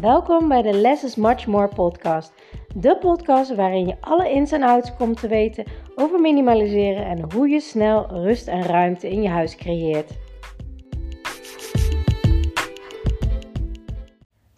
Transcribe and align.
Welkom 0.00 0.48
bij 0.48 0.62
de 0.62 0.72
Less 0.72 1.04
is 1.04 1.14
Much 1.14 1.46
More 1.46 1.68
podcast. 1.68 2.32
De 2.74 2.96
podcast 2.98 3.54
waarin 3.54 3.86
je 3.86 3.96
alle 4.00 4.30
ins 4.30 4.52
en 4.52 4.62
outs 4.62 4.94
komt 4.96 5.20
te 5.20 5.28
weten 5.28 5.64
over 5.94 6.20
minimaliseren 6.20 7.06
en 7.06 7.32
hoe 7.32 7.48
je 7.48 7.60
snel 7.60 8.06
rust 8.10 8.46
en 8.48 8.62
ruimte 8.62 9.10
in 9.10 9.22
je 9.22 9.28
huis 9.28 9.56
creëert. 9.56 10.10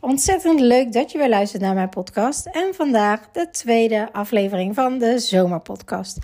Ontzettend 0.01 0.61
leuk 0.61 0.93
dat 0.93 1.13
je 1.13 1.19
weer 1.19 1.29
luistert 1.29 1.63
naar 1.63 1.75
mijn 1.75 1.89
podcast 1.89 2.47
en 2.47 2.75
vandaag 2.75 3.31
de 3.31 3.51
tweede 3.51 4.13
aflevering 4.13 4.75
van 4.75 4.99
de 4.99 5.19
zomerpodcast. 5.19 6.19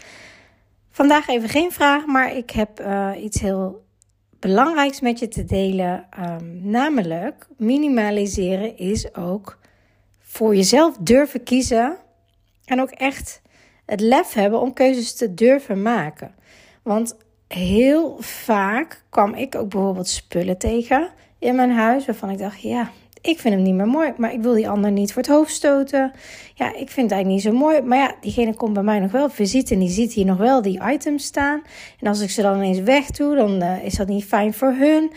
Vandaag 0.90 1.28
even 1.28 1.48
geen 1.48 1.72
vraag, 1.72 2.06
maar 2.06 2.36
ik 2.36 2.50
heb 2.50 2.80
uh, 2.80 3.10
iets 3.18 3.40
heel 3.40 3.83
belangrijks 4.44 5.00
met 5.00 5.18
je 5.18 5.28
te 5.28 5.44
delen. 5.44 6.06
Um, 6.20 6.60
namelijk, 6.62 7.46
minimaliseren 7.56 8.76
is 8.76 9.14
ook 9.14 9.58
voor 10.20 10.56
jezelf 10.56 10.96
durven 10.96 11.42
kiezen. 11.42 11.96
En 12.64 12.80
ook 12.80 12.90
echt 12.90 13.42
het 13.86 14.00
lef 14.00 14.32
hebben 14.32 14.60
om 14.60 14.72
keuzes 14.72 15.14
te 15.14 15.34
durven 15.34 15.82
maken. 15.82 16.34
Want 16.82 17.16
heel 17.48 18.16
vaak 18.20 19.04
kwam 19.08 19.34
ik 19.34 19.54
ook 19.54 19.68
bijvoorbeeld 19.68 20.08
spullen 20.08 20.58
tegen 20.58 21.10
in 21.38 21.54
mijn 21.54 21.70
huis. 21.70 22.06
Waarvan 22.06 22.30
ik 22.30 22.38
dacht, 22.38 22.60
ja, 22.60 22.90
ik 23.24 23.38
vind 23.38 23.54
hem 23.54 23.62
niet 23.62 23.74
meer 23.74 23.86
mooi, 23.86 24.12
maar 24.16 24.32
ik 24.32 24.42
wil 24.42 24.54
die 24.54 24.68
ander 24.68 24.90
niet 24.90 25.12
voor 25.12 25.22
het 25.22 25.30
hoofd 25.30 25.52
stoten. 25.52 26.12
Ja, 26.54 26.66
ik 26.66 26.90
vind 26.90 27.10
het 27.10 27.12
eigenlijk 27.12 27.26
niet 27.26 27.42
zo 27.42 27.52
mooi. 27.52 27.82
Maar 27.82 27.98
ja, 27.98 28.14
diegene 28.20 28.54
komt 28.54 28.72
bij 28.72 28.82
mij 28.82 28.98
nog 28.98 29.10
wel 29.10 29.30
visite 29.30 29.74
en 29.74 29.80
die 29.80 29.88
ziet 29.88 30.12
hier 30.12 30.24
nog 30.24 30.36
wel 30.36 30.62
die 30.62 30.80
items 30.92 31.24
staan. 31.24 31.62
En 32.00 32.06
als 32.06 32.20
ik 32.20 32.30
ze 32.30 32.42
dan 32.42 32.56
ineens 32.56 32.80
weg 32.80 33.06
doe, 33.06 33.36
dan 33.36 33.62
uh, 33.62 33.84
is 33.84 33.94
dat 33.94 34.08
niet 34.08 34.24
fijn 34.24 34.54
voor 34.54 34.72
hun. 34.72 35.12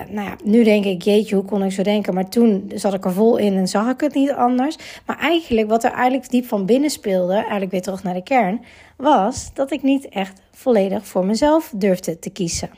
Uh, 0.00 0.14
nou 0.14 0.28
ja, 0.28 0.36
nu 0.44 0.64
denk 0.64 0.84
ik, 0.84 1.02
jeetje, 1.02 1.34
hoe 1.34 1.44
kon 1.44 1.64
ik 1.64 1.72
zo 1.72 1.82
denken? 1.82 2.14
Maar 2.14 2.28
toen 2.28 2.70
zat 2.74 2.94
ik 2.94 3.04
er 3.04 3.12
vol 3.12 3.36
in 3.36 3.56
en 3.56 3.68
zag 3.68 3.90
ik 3.90 4.00
het 4.00 4.14
niet 4.14 4.32
anders. 4.32 4.76
Maar 5.06 5.18
eigenlijk, 5.18 5.68
wat 5.68 5.84
er 5.84 5.92
eigenlijk 5.92 6.30
diep 6.30 6.46
van 6.46 6.66
binnen 6.66 6.90
speelde, 6.90 7.34
eigenlijk 7.34 7.70
weer 7.70 7.82
terug 7.82 8.02
naar 8.02 8.14
de 8.14 8.22
kern, 8.22 8.64
was 8.96 9.50
dat 9.54 9.72
ik 9.72 9.82
niet 9.82 10.08
echt 10.08 10.40
volledig 10.52 11.06
voor 11.06 11.26
mezelf 11.26 11.72
durfde 11.76 12.18
te 12.18 12.30
kiezen. 12.30 12.70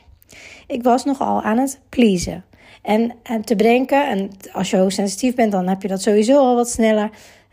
Ik 0.67 0.83
was 0.83 1.05
nogal 1.05 1.41
aan 1.41 1.57
het 1.57 1.79
pleasen. 1.89 2.43
En, 2.83 3.13
en 3.23 3.41
te 3.41 3.55
bedenken, 3.55 4.09
en 4.09 4.29
als 4.51 4.69
je 4.69 4.77
hoogsensitief 4.77 5.35
bent, 5.35 5.51
dan 5.51 5.67
heb 5.67 5.81
je 5.81 5.87
dat 5.87 6.01
sowieso 6.01 6.37
al 6.37 6.55
wat 6.55 6.69
sneller. 6.69 7.09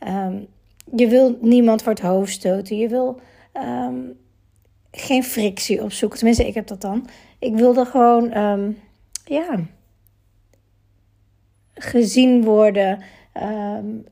Um, 0.09 0.47
je 0.97 1.09
wil 1.09 1.39
niemand 1.41 1.83
voor 1.83 1.93
het 1.93 2.03
hoofd 2.03 2.33
stoten. 2.33 2.77
Je 2.77 2.89
wil 2.89 3.21
um, 3.55 4.19
geen 4.91 5.25
frictie 5.25 5.83
opzoeken. 5.83 6.19
Tenminste, 6.19 6.47
ik 6.47 6.55
heb 6.55 6.67
dat 6.67 6.81
dan. 6.81 7.09
Ik 7.39 7.55
wilde 7.55 7.85
gewoon, 7.85 8.37
um, 8.37 8.79
ja, 9.25 9.59
gezien 11.75 12.45
worden, 12.45 13.03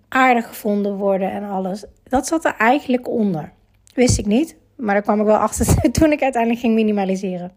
aardig 0.09 0.47
gevonden 0.47 0.97
worden 0.97 1.31
en 1.31 1.45
alles. 1.45 1.85
Dat 2.05 2.27
zat 2.27 2.45
er 2.45 2.55
eigenlijk 2.59 3.09
onder. 3.09 3.53
Wist 3.95 4.19
ik 4.19 4.27
niet, 4.27 4.57
maar 4.77 4.95
daar 4.95 5.03
kwam 5.03 5.21
ik 5.21 5.27
wel 5.27 5.37
achter 5.37 5.81
toen 5.91 6.13
ik 6.13 6.23
uiteindelijk 6.23 6.61
ging 6.61 6.75
minimaliseren. 6.75 7.53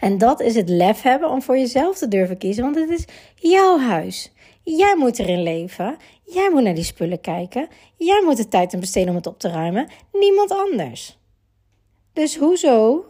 En 0.00 0.18
dat 0.18 0.40
is 0.40 0.54
het 0.54 0.68
lef 0.68 1.02
hebben 1.02 1.30
om 1.30 1.42
voor 1.42 1.58
jezelf 1.58 1.98
te 1.98 2.08
durven 2.08 2.38
kiezen, 2.38 2.62
want 2.62 2.76
het 2.76 2.90
is 2.90 3.04
jouw 3.34 3.78
huis. 3.78 4.32
Jij 4.62 4.94
moet 4.96 5.18
erin 5.18 5.42
leven. 5.42 5.96
Jij 6.24 6.50
moet 6.52 6.62
naar 6.62 6.74
die 6.74 6.84
spullen 6.84 7.20
kijken. 7.20 7.68
Jij 7.96 8.22
moet 8.24 8.36
de 8.36 8.48
tijd 8.48 8.72
en 8.72 8.80
besteden 8.80 9.08
om 9.08 9.16
het 9.16 9.26
op 9.26 9.38
te 9.38 9.48
ruimen. 9.48 9.88
Niemand 10.12 10.52
anders. 10.52 11.18
Dus 12.12 12.36
hoezo? 12.36 13.04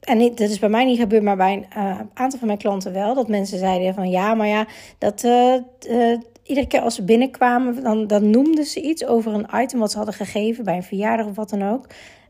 En 0.00 0.18
dat 0.18 0.40
is 0.40 0.58
bij 0.58 0.68
mij 0.68 0.84
niet 0.84 0.98
gebeurd, 0.98 1.22
maar 1.22 1.36
bij 1.36 1.52
een 1.52 1.66
uh, 1.82 2.00
aantal 2.14 2.38
van 2.38 2.46
mijn 2.46 2.58
klanten 2.58 2.92
wel. 2.92 3.14
Dat 3.14 3.28
mensen 3.28 3.58
zeiden 3.58 3.94
van 3.94 4.10
ja, 4.10 4.34
maar 4.34 4.46
ja, 4.46 4.66
dat 4.98 5.24
uh, 5.24 5.54
uh, 5.88 6.18
iedere 6.42 6.66
keer 6.66 6.80
als 6.80 6.94
ze 6.94 7.04
binnenkwamen, 7.04 7.82
dan, 7.82 8.06
dan 8.06 8.30
noemden 8.30 8.64
ze 8.64 8.80
iets 8.80 9.06
over 9.06 9.32
een 9.34 9.62
item 9.62 9.78
wat 9.78 9.90
ze 9.90 9.96
hadden 9.96 10.14
gegeven 10.14 10.64
bij 10.64 10.76
een 10.76 10.82
verjaardag 10.82 11.26
of 11.26 11.36
wat 11.36 11.50
dan 11.50 11.62
ook. 11.62 11.86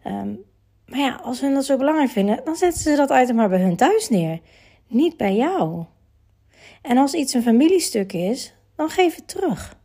Um, 0.06 0.44
maar 0.92 1.00
ja, 1.00 1.20
als 1.22 1.40
hun 1.40 1.54
dat 1.54 1.64
zo 1.64 1.76
belangrijk 1.76 2.10
vinden, 2.10 2.40
dan 2.44 2.56
zetten 2.56 2.80
ze 2.80 2.96
dat 2.96 3.10
item 3.10 3.36
maar 3.36 3.48
bij 3.48 3.60
hun 3.60 3.76
thuis 3.76 4.08
neer. 4.08 4.40
Niet 4.86 5.16
bij 5.16 5.34
jou. 5.34 5.84
En 6.82 6.96
als 6.96 7.14
iets 7.14 7.34
een 7.34 7.42
familiestuk 7.42 8.12
is, 8.12 8.54
dan 8.76 8.88
geef 8.88 9.14
het 9.14 9.28
terug. 9.28 9.76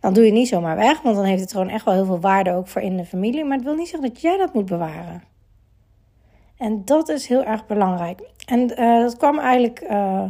Dan 0.00 0.12
doe 0.12 0.22
je 0.22 0.30
het 0.30 0.38
niet 0.38 0.48
zomaar 0.48 0.76
weg, 0.76 1.00
want 1.00 1.16
dan 1.16 1.24
heeft 1.24 1.40
het 1.40 1.52
gewoon 1.52 1.68
echt 1.68 1.84
wel 1.84 1.94
heel 1.94 2.04
veel 2.04 2.20
waarde 2.20 2.52
ook 2.52 2.68
voor 2.68 2.82
in 2.82 2.96
de 2.96 3.04
familie. 3.04 3.44
Maar 3.44 3.56
het 3.56 3.66
wil 3.66 3.74
niet 3.74 3.88
zeggen 3.88 4.08
dat 4.08 4.20
jij 4.20 4.36
dat 4.36 4.54
moet 4.54 4.66
bewaren. 4.66 5.22
En 6.56 6.84
dat 6.84 7.08
is 7.08 7.26
heel 7.26 7.44
erg 7.44 7.66
belangrijk. 7.66 8.20
En 8.46 8.80
uh, 8.80 9.00
dat 9.00 9.16
kwam 9.16 9.38
eigenlijk 9.38 9.82
uh, 9.90 10.24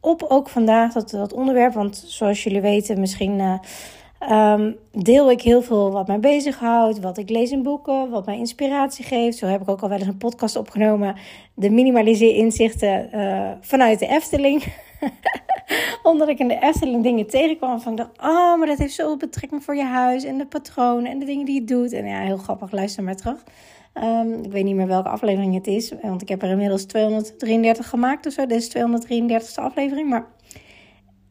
op 0.00 0.22
ook 0.22 0.48
vandaag, 0.48 0.92
dat, 0.92 1.10
dat 1.10 1.32
onderwerp. 1.32 1.72
Want 1.72 1.96
zoals 2.06 2.44
jullie 2.44 2.60
weten, 2.60 3.00
misschien 3.00 3.38
uh, 3.38 3.58
Um, 4.22 4.76
deel 4.92 5.30
ik 5.30 5.42
heel 5.42 5.62
veel 5.62 5.92
wat 5.92 6.06
mij 6.06 6.20
bezighoudt, 6.20 7.00
wat 7.00 7.18
ik 7.18 7.30
lees 7.30 7.50
in 7.50 7.62
boeken, 7.62 8.10
wat 8.10 8.26
mij 8.26 8.38
inspiratie 8.38 9.04
geeft. 9.04 9.36
Zo 9.36 9.46
heb 9.46 9.60
ik 9.60 9.68
ook 9.68 9.80
al 9.80 9.88
wel 9.88 9.98
eens 9.98 10.06
een 10.06 10.16
podcast 10.16 10.56
opgenomen, 10.56 11.14
de 11.54 11.70
minimaliseer 11.70 12.34
inzichten 12.34 13.10
uh, 13.14 13.50
vanuit 13.60 13.98
de 13.98 14.06
Efteling. 14.06 14.64
Omdat 16.02 16.28
ik 16.28 16.38
in 16.38 16.48
de 16.48 16.58
Efteling 16.60 17.02
dingen 17.02 17.26
tegenkwam 17.26 17.80
van 17.80 17.94
dacht, 17.94 18.10
oh, 18.20 18.58
maar 18.58 18.66
dat 18.66 18.78
heeft 18.78 18.94
zoveel 18.94 19.16
betrekking 19.16 19.64
voor 19.64 19.76
je 19.76 19.84
huis 19.84 20.24
en 20.24 20.38
de 20.38 20.46
patronen 20.46 21.10
en 21.10 21.18
de 21.18 21.26
dingen 21.26 21.44
die 21.44 21.54
je 21.54 21.64
doet. 21.64 21.92
En 21.92 22.06
ja, 22.06 22.20
heel 22.20 22.36
grappig, 22.36 22.72
luister 22.72 23.02
maar 23.02 23.16
terug. 23.16 23.44
Um, 23.94 24.44
ik 24.44 24.52
weet 24.52 24.64
niet 24.64 24.74
meer 24.74 24.86
welke 24.86 25.08
aflevering 25.08 25.54
het 25.54 25.66
is, 25.66 25.92
want 26.02 26.22
ik 26.22 26.28
heb 26.28 26.42
er 26.42 26.50
inmiddels 26.50 26.84
233 26.84 27.88
gemaakt 27.88 28.26
of 28.26 28.32
zo. 28.32 28.46
Dit 28.46 28.58
is 28.58 28.70
de 28.70 29.40
233ste 29.40 29.62
aflevering, 29.62 30.08
maar 30.08 30.26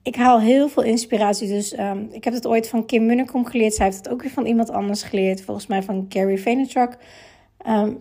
ik 0.08 0.16
haal 0.16 0.40
heel 0.40 0.70
veel 0.70 0.84
inspiratie. 0.84 1.48
Dus 1.48 1.78
um, 1.78 2.08
ik 2.12 2.24
heb 2.24 2.34
het 2.34 2.48
ooit 2.48 2.70
van 2.70 2.86
Kim 2.86 3.06
Munnekom 3.06 3.46
geleerd. 3.46 3.74
Zij 3.74 3.86
heeft 3.86 3.98
het 3.98 4.10
ook 4.10 4.22
weer 4.22 4.32
van 4.32 4.46
iemand 4.46 4.70
anders 4.70 5.04
geleerd. 5.04 5.42
Volgens 5.42 5.68
mij 5.68 5.84
van 5.84 6.06
Gary 6.10 6.38
Vaynerchuk. 6.38 6.98
Um, 7.68 8.00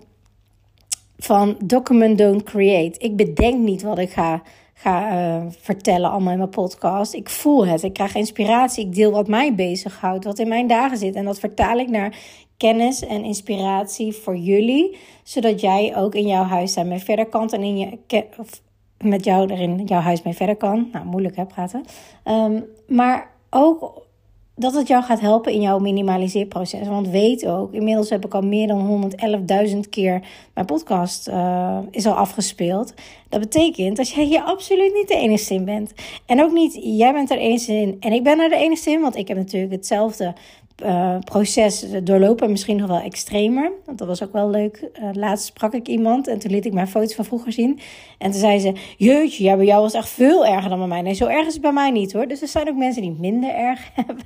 van 1.16 1.56
document, 1.64 2.18
don't 2.18 2.42
create. 2.42 2.98
Ik 2.98 3.16
bedenk 3.16 3.58
niet 3.58 3.82
wat 3.82 3.98
ik 3.98 4.10
ga, 4.10 4.42
ga 4.74 5.12
uh, 5.12 5.46
vertellen 5.58 6.10
allemaal 6.10 6.32
in 6.32 6.38
mijn 6.38 6.50
podcast. 6.50 7.14
Ik 7.14 7.28
voel 7.28 7.66
het. 7.66 7.82
Ik 7.82 7.92
krijg 7.92 8.14
inspiratie. 8.14 8.86
Ik 8.86 8.94
deel 8.94 9.10
wat 9.10 9.28
mij 9.28 9.54
bezighoudt. 9.54 10.24
Wat 10.24 10.38
in 10.38 10.48
mijn 10.48 10.66
dagen 10.66 10.98
zit. 10.98 11.14
En 11.14 11.24
dat 11.24 11.38
vertaal 11.38 11.78
ik 11.78 11.88
naar 11.88 12.18
kennis 12.56 13.06
en 13.06 13.24
inspiratie 13.24 14.12
voor 14.12 14.36
jullie. 14.36 14.96
Zodat 15.22 15.60
jij 15.60 15.96
ook 15.96 16.14
in 16.14 16.26
jouw 16.26 16.44
huis 16.44 16.74
daarmee 16.74 16.98
verder 16.98 17.26
kan. 17.26 17.50
En 17.50 17.62
in 17.62 17.78
je, 17.78 17.98
met 18.98 19.24
jou 19.24 19.50
erin 19.50 19.84
jouw 19.84 20.00
huis 20.00 20.22
mee 20.22 20.34
verder 20.34 20.56
kan. 20.56 20.88
Nou, 20.92 21.06
moeilijk 21.06 21.36
hè, 21.36 21.46
praten. 21.46 21.84
Um, 22.24 22.64
maar 22.86 23.30
ook 23.50 24.04
dat 24.58 24.74
het 24.74 24.88
jou 24.88 25.04
gaat 25.04 25.20
helpen 25.20 25.52
in 25.52 25.60
jouw 25.60 25.78
minimaliseerproces. 25.78 26.88
Want 26.88 27.08
weet 27.08 27.46
ook, 27.46 27.72
inmiddels 27.72 28.10
heb 28.10 28.24
ik 28.24 28.34
al 28.34 28.42
meer 28.42 28.66
dan 28.66 29.12
111.000 29.68 29.78
keer 29.90 30.22
mijn 30.54 30.66
podcast 30.66 31.28
uh, 31.28 31.78
is 31.90 32.06
al 32.06 32.14
afgespeeld. 32.14 32.94
Dat 33.28 33.40
betekent 33.40 33.96
dat 33.96 34.08
jij 34.08 34.24
hier 34.24 34.42
absoluut 34.42 34.94
niet 34.94 35.08
de 35.08 35.14
enige 35.14 35.54
in 35.54 35.64
bent. 35.64 35.92
En 36.26 36.42
ook 36.42 36.52
niet, 36.52 36.78
jij 36.82 37.12
bent 37.12 37.30
er 37.30 37.38
enige 37.38 37.72
in 37.72 37.96
en 38.00 38.12
ik 38.12 38.22
ben 38.22 38.38
er 38.38 38.48
de 38.48 38.56
enige 38.56 38.90
in. 38.90 39.00
Want 39.00 39.16
ik 39.16 39.28
heb 39.28 39.36
natuurlijk 39.36 39.72
hetzelfde 39.72 40.34
uh, 40.84 41.18
proces 41.18 41.86
doorlopen, 42.02 42.50
misschien 42.50 42.76
nog 42.76 42.88
wel 42.88 43.00
extremer. 43.00 43.72
Want 43.84 43.98
dat 43.98 44.06
was 44.06 44.22
ook 44.22 44.32
wel 44.32 44.50
leuk. 44.50 44.90
Uh, 45.02 45.08
laatst 45.12 45.46
sprak 45.46 45.72
ik 45.72 45.88
iemand 45.88 46.26
en 46.26 46.38
toen 46.38 46.50
liet 46.50 46.66
ik 46.66 46.72
mijn 46.72 46.88
foto's 46.88 47.14
van 47.14 47.24
vroeger 47.24 47.52
zien. 47.52 47.80
En 48.18 48.30
toen 48.30 48.40
zei 48.40 48.58
ze: 48.58 48.72
Jeetje, 48.96 49.56
bij 49.56 49.64
jou 49.64 49.82
was 49.82 49.94
echt 49.94 50.08
veel 50.08 50.46
erger 50.46 50.68
dan 50.68 50.78
bij 50.78 50.88
mij. 50.88 51.02
Nee, 51.02 51.14
zo 51.14 51.26
erg 51.26 51.46
is 51.46 51.52
het 51.52 51.62
bij 51.62 51.72
mij 51.72 51.90
niet 51.90 52.12
hoor. 52.12 52.26
Dus 52.26 52.42
er 52.42 52.48
zijn 52.48 52.68
ook 52.68 52.76
mensen 52.76 53.02
die 53.02 53.16
minder 53.18 53.54
erg 53.54 53.90
hebben. 54.06 54.24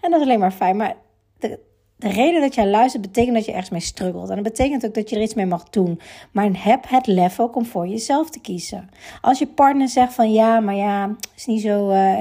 en 0.00 0.10
dat 0.10 0.20
is 0.20 0.26
alleen 0.26 0.38
maar 0.38 0.52
fijn. 0.52 0.76
Maar 0.76 0.96
de, 1.38 1.58
de 1.96 2.08
reden 2.08 2.40
dat 2.40 2.54
jij 2.54 2.66
luistert 2.66 3.02
betekent 3.02 3.34
dat 3.34 3.44
je 3.44 3.52
ergens 3.52 3.70
mee 3.70 3.80
struggelt. 3.80 4.28
En 4.28 4.34
dat 4.34 4.44
betekent 4.44 4.86
ook 4.86 4.94
dat 4.94 5.10
je 5.10 5.16
er 5.16 5.22
iets 5.22 5.34
mee 5.34 5.46
mag 5.46 5.68
doen. 5.70 6.00
Maar 6.32 6.48
heb 6.52 6.84
het 6.88 7.06
lef 7.06 7.40
ook 7.40 7.56
om 7.56 7.66
voor 7.66 7.86
jezelf 7.86 8.30
te 8.30 8.40
kiezen. 8.40 8.88
Als 9.20 9.38
je 9.38 9.46
partner 9.46 9.88
zegt 9.88 10.14
van 10.14 10.32
ja, 10.32 10.60
maar 10.60 10.76
ja, 10.76 11.16
is 11.36 11.46
niet 11.46 11.60
zo, 11.60 11.90
uh, 11.90 12.20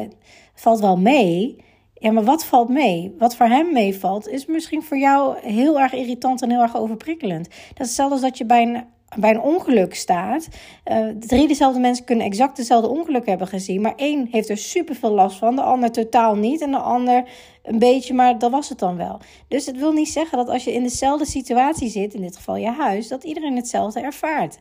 valt 0.53 0.79
wel 0.79 0.97
mee 0.97 1.69
ja, 2.01 2.11
maar 2.11 2.23
wat 2.23 2.45
valt 2.45 2.69
mee? 2.69 3.15
Wat 3.17 3.35
voor 3.35 3.45
hem 3.45 3.73
meevalt, 3.73 4.27
is 4.27 4.45
misschien 4.45 4.83
voor 4.83 4.97
jou 4.97 5.37
heel 5.41 5.79
erg 5.79 5.93
irritant 5.93 6.41
en 6.41 6.49
heel 6.49 6.61
erg 6.61 6.77
overprikkelend. 6.77 7.45
Dat 7.47 7.79
is 7.79 7.85
hetzelfde 7.85 8.13
als 8.13 8.23
dat 8.23 8.37
je 8.37 8.45
bij 8.45 8.61
een, 8.61 8.83
bij 9.19 9.29
een 9.29 9.41
ongeluk 9.41 9.95
staat. 9.95 10.47
Uh, 10.91 11.07
drie 11.19 11.47
dezelfde 11.47 11.79
mensen 11.79 12.05
kunnen 12.05 12.25
exact 12.25 12.55
dezelfde 12.55 12.89
ongeluk 12.89 13.25
hebben 13.25 13.47
gezien. 13.47 13.81
Maar 13.81 13.95
één 13.95 14.27
heeft 14.31 14.49
er 14.49 14.57
super 14.57 14.95
veel 14.95 15.11
last 15.11 15.37
van, 15.37 15.55
de 15.55 15.61
ander 15.61 15.91
totaal 15.91 16.35
niet. 16.35 16.61
En 16.61 16.71
de 16.71 16.77
ander 16.77 17.29
een 17.63 17.79
beetje, 17.79 18.13
maar 18.13 18.39
dat 18.39 18.51
was 18.51 18.69
het 18.69 18.79
dan 18.79 18.97
wel. 18.97 19.19
Dus 19.47 19.65
het 19.65 19.77
wil 19.77 19.91
niet 19.91 20.09
zeggen 20.09 20.37
dat 20.37 20.49
als 20.49 20.63
je 20.63 20.73
in 20.73 20.83
dezelfde 20.83 21.25
situatie 21.25 21.89
zit, 21.89 22.13
in 22.13 22.21
dit 22.21 22.35
geval 22.35 22.55
je 22.55 22.71
huis, 22.71 23.07
dat 23.07 23.23
iedereen 23.23 23.55
hetzelfde 23.55 23.99
ervaart. 23.99 24.59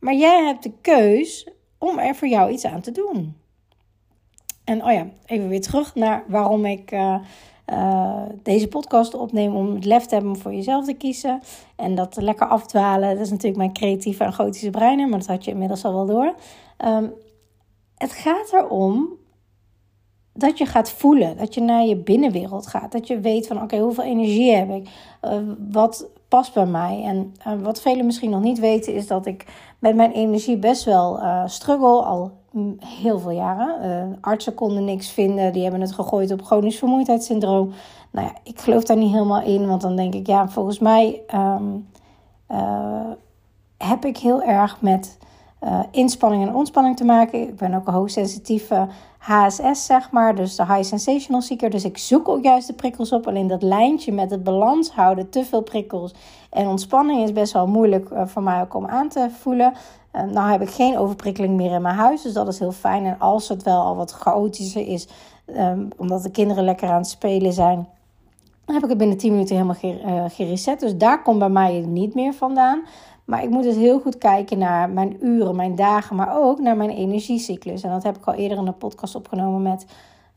Maar 0.00 0.14
jij 0.14 0.44
hebt 0.44 0.62
de 0.62 0.72
keus 0.80 1.48
om 1.78 1.98
er 1.98 2.14
voor 2.14 2.28
jou 2.28 2.50
iets 2.50 2.64
aan 2.64 2.80
te 2.80 2.92
doen. 2.92 3.41
En 4.64 4.84
oh 4.84 4.92
ja, 4.92 5.06
even 5.26 5.48
weer 5.48 5.60
terug 5.60 5.94
naar 5.94 6.24
waarom 6.28 6.64
ik 6.64 6.92
uh, 6.92 7.16
uh, 7.66 8.22
deze 8.42 8.68
podcast 8.68 9.14
opneem. 9.14 9.56
Om 9.56 9.74
het 9.74 9.84
lef 9.84 10.04
te 10.06 10.14
hebben 10.14 10.32
om 10.32 10.38
voor 10.38 10.54
jezelf 10.54 10.84
te 10.84 10.92
kiezen. 10.92 11.40
En 11.76 11.94
dat 11.94 12.16
lekker 12.16 12.46
afdwalen. 12.46 13.14
Dat 13.14 13.24
is 13.24 13.30
natuurlijk 13.30 13.56
mijn 13.56 13.72
creatieve 13.72 14.24
en 14.24 14.34
gotische 14.34 14.70
brein. 14.70 15.08
Maar 15.08 15.18
dat 15.18 15.28
had 15.28 15.44
je 15.44 15.50
inmiddels 15.50 15.84
al 15.84 15.94
wel 15.94 16.06
door. 16.06 16.34
Um, 16.86 17.12
het 17.96 18.12
gaat 18.12 18.52
erom 18.52 19.08
dat 20.32 20.58
je 20.58 20.66
gaat 20.66 20.90
voelen, 20.90 21.36
dat 21.36 21.54
je 21.54 21.60
naar 21.60 21.84
je 21.84 21.96
binnenwereld 21.96 22.66
gaat. 22.66 22.92
Dat 22.92 23.06
je 23.06 23.20
weet 23.20 23.46
van 23.46 23.62
oké, 23.62 23.78
hoeveel 23.78 24.04
energie 24.04 24.52
heb 24.54 24.70
ik? 24.70 24.88
Uh, 25.22 25.38
wat 25.72 26.08
past 26.28 26.54
bij 26.54 26.66
mij? 26.66 27.02
En 27.04 27.34
wat 27.62 27.80
velen 27.80 28.06
misschien 28.06 28.30
nog 28.30 28.42
niet 28.42 28.58
weten 28.58 28.94
is 28.94 29.06
dat 29.06 29.26
ik 29.26 29.46
met 29.78 29.94
mijn 29.94 30.12
energie 30.12 30.56
best 30.56 30.84
wel 30.84 31.20
struggle 31.46 32.02
al 32.02 32.41
heel 32.78 33.18
veel 33.18 33.30
jaren. 33.30 34.18
artsen 34.20 34.54
konden 34.54 34.84
niks 34.84 35.10
vinden, 35.10 35.52
die 35.52 35.62
hebben 35.62 35.80
het 35.80 35.92
gegooid 35.92 36.32
op 36.32 36.42
chronisch 36.42 36.78
vermoeidheidssyndroom. 36.78 37.72
Nou 38.10 38.26
ja, 38.26 38.34
ik 38.42 38.60
geloof 38.60 38.84
daar 38.84 38.96
niet 38.96 39.12
helemaal 39.12 39.42
in, 39.42 39.66
want 39.66 39.80
dan 39.80 39.96
denk 39.96 40.14
ik 40.14 40.26
ja, 40.26 40.48
volgens 40.48 40.78
mij 40.78 41.20
um, 41.34 41.86
heb 43.78 44.04
ik 44.04 44.16
heel 44.16 44.42
erg 44.42 44.80
met 44.80 45.18
inspanning 45.90 46.46
en 46.46 46.54
ontspanning 46.54 46.96
te 46.96 47.04
maken. 47.04 47.40
Ik 47.40 47.56
ben 47.56 47.74
ook 47.74 47.86
een 47.86 47.92
hoogsensitieve 47.92 48.88
HSS, 49.18 49.86
zeg 49.86 50.10
maar. 50.10 50.34
Dus 50.34 50.56
de 50.56 50.66
High 50.66 50.82
Sensational 50.82 51.42
Seeker. 51.42 51.70
Dus 51.70 51.84
ik 51.84 51.98
zoek 51.98 52.28
ook 52.28 52.42
juist 52.42 52.66
de 52.66 52.72
prikkels 52.72 53.12
op. 53.12 53.26
Alleen 53.26 53.46
dat 53.46 53.62
lijntje 53.62 54.12
met 54.12 54.30
het 54.30 54.44
balans 54.44 54.90
houden, 54.90 55.30
te 55.30 55.44
veel 55.44 55.62
prikkels 55.62 56.14
en 56.52 56.66
ontspanning 56.66 57.22
is 57.22 57.32
best 57.32 57.52
wel 57.52 57.66
moeilijk 57.66 58.10
uh, 58.10 58.22
voor 58.26 58.42
mij 58.42 58.60
ook 58.60 58.74
om 58.74 58.86
aan 58.86 59.08
te 59.08 59.28
voelen. 59.40 59.72
Uh, 60.12 60.22
nou 60.22 60.50
heb 60.50 60.60
ik 60.60 60.70
geen 60.70 60.98
overprikkeling 60.98 61.56
meer 61.56 61.72
in 61.72 61.82
mijn 61.82 61.94
huis, 61.94 62.22
dus 62.22 62.32
dat 62.32 62.48
is 62.48 62.58
heel 62.58 62.72
fijn. 62.72 63.04
En 63.04 63.18
als 63.18 63.48
het 63.48 63.62
wel 63.62 63.80
al 63.80 63.96
wat 63.96 64.12
chaotischer 64.12 64.86
is, 64.86 65.08
um, 65.56 65.88
omdat 65.96 66.22
de 66.22 66.30
kinderen 66.30 66.64
lekker 66.64 66.88
aan 66.88 66.96
het 66.96 67.08
spelen 67.08 67.52
zijn, 67.52 67.88
dan 68.64 68.74
heb 68.74 68.84
ik 68.84 68.88
het 68.88 68.98
binnen 68.98 69.16
10 69.16 69.30
minuten 69.30 69.56
helemaal 69.56 70.28
gereset. 70.28 70.80
Dus 70.80 70.96
daar 70.96 71.22
komt 71.22 71.38
bij 71.38 71.48
mij 71.48 71.80
niet 71.80 72.14
meer 72.14 72.34
vandaan. 72.34 72.82
Maar 73.32 73.42
ik 73.42 73.50
moet 73.50 73.62
dus 73.62 73.76
heel 73.76 74.00
goed 74.00 74.18
kijken 74.18 74.58
naar 74.58 74.90
mijn 74.90 75.16
uren, 75.26 75.56
mijn 75.56 75.74
dagen, 75.74 76.16
maar 76.16 76.36
ook 76.36 76.60
naar 76.60 76.76
mijn 76.76 76.90
energiecyclus. 76.90 77.82
En 77.82 77.90
dat 77.90 78.02
heb 78.02 78.16
ik 78.16 78.24
al 78.24 78.34
eerder 78.34 78.58
in 78.58 78.66
een 78.66 78.76
podcast 78.76 79.14
opgenomen 79.14 79.62
met 79.62 79.86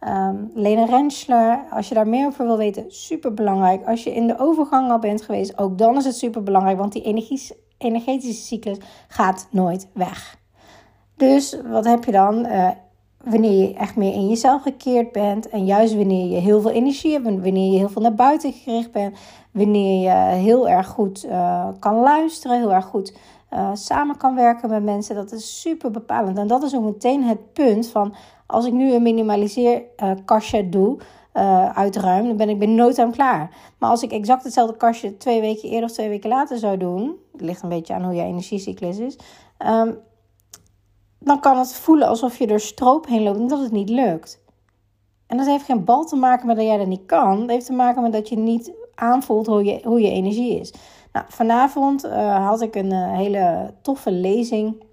um, 0.08 0.52
Lena 0.54 0.86
Rensler. 0.86 1.60
Als 1.72 1.90
je 1.90 1.96
daar 1.96 2.08
meer 2.08 2.26
over 2.28 2.46
wil 2.46 2.58
weten, 2.58 2.86
super 2.88 3.34
belangrijk. 3.34 3.88
Als 3.88 4.04
je 4.04 4.14
in 4.14 4.28
de 4.28 4.40
overgang 4.40 4.92
al 4.92 5.00
bent 5.00 5.22
geweest, 5.22 5.58
ook 5.58 5.78
dan 5.78 5.98
is 5.98 6.06
het 6.06 6.16
super 6.16 6.44
belangrijk, 6.44 6.78
want 6.78 6.94
die 6.94 7.02
energie, 7.02 7.52
energetische 7.78 8.46
cyclus 8.46 8.78
gaat 9.08 9.48
nooit 9.52 9.88
weg. 9.94 10.38
Dus 11.16 11.58
wat 11.66 11.86
heb 11.86 12.04
je 12.04 12.12
dan? 12.12 12.46
Uh, 12.46 12.70
wanneer 13.26 13.68
je 13.68 13.74
echt 13.74 13.96
meer 13.96 14.14
in 14.14 14.28
jezelf 14.28 14.62
gekeerd 14.62 15.12
bent. 15.12 15.50
En 15.50 15.66
juist 15.66 15.96
wanneer 15.96 16.30
je 16.30 16.40
heel 16.40 16.62
veel 16.62 16.72
energie 16.72 17.12
hebt, 17.12 17.24
wanneer 17.24 17.72
je 17.72 17.78
heel 17.78 17.90
veel 17.90 18.02
naar 18.02 18.14
buiten 18.14 18.54
gericht 18.54 18.92
bent, 18.92 19.18
wanneer 19.52 20.02
je 20.02 20.36
heel 20.36 20.70
erg 20.70 20.88
goed 20.88 21.26
uh, 21.26 21.68
kan 21.80 21.96
luisteren, 21.96 22.58
heel 22.58 22.74
erg 22.74 22.86
goed 22.86 23.14
uh, 23.54 23.70
samen 23.74 24.18
kan 24.18 24.36
werken 24.36 24.70
met 24.70 24.84
mensen. 24.84 25.16
Dat 25.16 25.32
is 25.32 25.62
super 25.62 25.92
bepalend. 25.92 26.38
En 26.38 26.48
dat 26.48 26.64
is 26.64 26.76
ook 26.76 26.84
meteen 26.84 27.24
het 27.24 27.54
punt 27.54 27.88
van 27.88 28.14
als 28.46 28.66
ik 28.66 28.74
nu 28.74 28.94
een 28.94 29.04
minimaliseerkastje 29.04 30.64
uh, 30.64 30.72
doe. 30.72 30.98
uitruim, 31.74 32.28
dan 32.28 32.38
ben 32.38 32.50
ik 32.50 32.60
binnen 32.60 32.78
no 32.78 32.92
time 32.92 33.12
klaar. 33.12 33.50
Maar 33.78 33.90
als 33.90 34.04
ik 34.04 34.12
exact 34.12 34.44
hetzelfde 34.44 34.78
kastje 34.78 35.18
twee 35.18 35.42
weken 35.42 35.70
eerder 35.70 35.90
of 35.90 35.92
twee 35.92 36.10
weken 36.10 36.30
later 36.30 36.58
zou 36.58 36.78
doen, 36.78 37.16
ligt 37.34 37.62
een 37.64 37.70
beetje 37.70 37.94
aan 37.94 38.04
hoe 38.04 38.14
je 38.14 38.22
energiecyclus 38.22 38.98
is, 38.98 39.18
um, 39.68 39.98
dan 41.26 41.40
kan 41.40 41.58
het 41.58 41.76
voelen 41.76 42.08
alsof 42.08 42.38
je 42.38 42.48
er 42.48 42.60
stroop 42.60 43.08
heen 43.08 43.24
loopt 43.24 43.40
en 43.40 43.48
dat 43.48 43.60
het 43.60 43.72
niet 43.72 43.90
lukt. 43.90 44.44
En 45.28 45.38
dat 45.38 45.46
heeft 45.46 45.66
geen 45.66 45.84
bal 45.84 46.06
te 46.06 46.16
maken 46.16 46.48
met 46.48 46.56
dat 46.56 46.66
jij 46.66 46.78
dat 46.78 46.88
niet 46.88 47.06
kan. 47.06 47.40
Dat 47.40 47.50
heeft 47.50 47.66
te 47.66 47.74
maken 47.74 48.02
met 48.02 48.12
dat 48.12 48.30
je 48.30 48.38
niet 48.38 48.72
aanvoelt 48.96 49.46
hoe 49.46 49.64
je, 49.64 49.80
hoe 49.84 50.02
je 50.02 50.10
energie 50.10 50.60
is. 50.60 50.74
Nou, 51.12 51.26
vanavond 51.30 52.06
uh, 52.06 52.48
had 52.48 52.62
ik 52.62 52.76
een 52.76 52.94
uh, 52.94 53.12
hele 53.12 53.74
toffe 53.82 54.12
lezing 54.12 54.84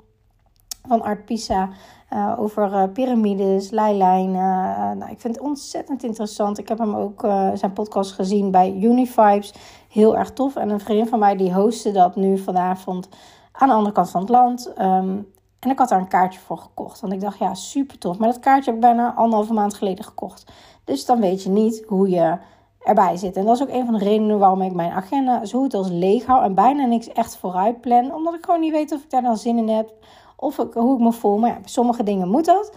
van 0.88 1.02
Art 1.02 1.24
Pisa 1.24 1.68
uh, 2.12 2.34
over 2.38 2.88
piramides, 2.88 3.70
leilijnen. 3.70 4.98
nou, 4.98 5.10
ik 5.10 5.20
vind 5.20 5.34
het 5.34 5.44
ontzettend 5.44 6.02
interessant. 6.02 6.58
Ik 6.58 6.68
heb 6.68 6.78
hem 6.78 6.94
ook 6.94 7.20
zijn 7.54 7.72
podcast 7.72 8.12
gezien 8.12 8.50
bij 8.50 8.74
Univibes. 8.80 9.54
Heel 9.88 10.16
erg 10.16 10.32
tof. 10.32 10.56
En 10.56 10.70
een 10.70 10.80
vriendin 10.80 11.06
van 11.06 11.18
mij 11.18 11.36
die 11.36 11.54
hostte 11.54 11.90
dat 11.90 12.16
nu 12.16 12.38
vanavond 12.38 13.08
aan 13.52 13.68
de 13.68 13.74
andere 13.74 13.94
kant 13.94 14.10
van 14.10 14.20
het 14.20 14.30
land. 14.30 14.72
Um, 14.78 15.32
en 15.62 15.70
ik 15.70 15.78
had 15.78 15.88
daar 15.88 15.98
een 15.98 16.08
kaartje 16.08 16.40
voor 16.40 16.58
gekocht. 16.58 17.00
Want 17.00 17.12
ik 17.12 17.20
dacht, 17.20 17.38
ja, 17.38 17.54
super 17.54 17.98
tof. 17.98 18.18
Maar 18.18 18.28
dat 18.28 18.40
kaartje 18.40 18.70
heb 18.70 18.74
ik 18.74 18.86
bijna 18.86 19.14
anderhalve 19.14 19.52
maand 19.52 19.74
geleden 19.74 20.04
gekocht. 20.04 20.52
Dus 20.84 21.04
dan 21.04 21.20
weet 21.20 21.42
je 21.42 21.48
niet 21.48 21.84
hoe 21.86 22.08
je 22.08 22.36
erbij 22.80 23.16
zit. 23.16 23.36
En 23.36 23.44
dat 23.44 23.54
is 23.54 23.62
ook 23.62 23.74
een 23.74 23.84
van 23.84 23.94
de 23.94 24.04
redenen 24.04 24.38
waarom 24.38 24.62
ik 24.62 24.72
mijn 24.72 24.92
agenda 24.92 25.44
zo 25.44 25.60
goed 25.60 25.74
als 25.74 25.88
leeg 25.88 26.26
hou. 26.26 26.44
En 26.44 26.54
bijna 26.54 26.84
niks 26.84 27.08
echt 27.08 27.36
vooruit 27.36 27.80
plan. 27.80 28.14
Omdat 28.14 28.34
ik 28.34 28.44
gewoon 28.44 28.60
niet 28.60 28.72
weet 28.72 28.92
of 28.92 29.02
ik 29.02 29.10
daar 29.10 29.22
dan 29.22 29.36
zin 29.36 29.58
in 29.58 29.68
heb. 29.68 29.92
Of 30.36 30.56
hoe 30.56 30.94
ik 30.94 31.00
me 31.00 31.12
voel. 31.12 31.38
Maar 31.38 31.50
ja, 31.50 31.58
sommige 31.64 32.02
dingen 32.02 32.28
moet 32.28 32.44
dat. 32.44 32.72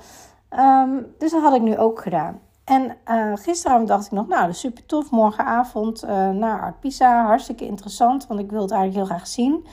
Um, 0.60 1.14
dus 1.18 1.32
dat 1.32 1.42
had 1.42 1.54
ik 1.54 1.62
nu 1.62 1.78
ook 1.78 2.02
gedaan. 2.02 2.40
En 2.66 2.98
uh, 3.08 3.32
gisteravond 3.36 3.88
dacht 3.88 4.06
ik 4.06 4.12
nog, 4.12 4.28
nou, 4.28 4.42
dat 4.42 4.50
is 4.50 4.60
super 4.60 4.86
tof. 4.86 5.12
Morgenavond 5.12 6.04
uh, 6.04 6.30
naar 6.30 6.62
Art 6.62 6.80
Pisa. 6.80 7.26
Hartstikke 7.26 7.66
interessant. 7.66 8.28
Want 8.28 8.40
ik 8.40 8.52
wil 8.52 8.62
het 8.62 8.72
eigenlijk 8.72 9.08
heel 9.08 9.16
graag 9.18 9.28
zien. 9.28 9.66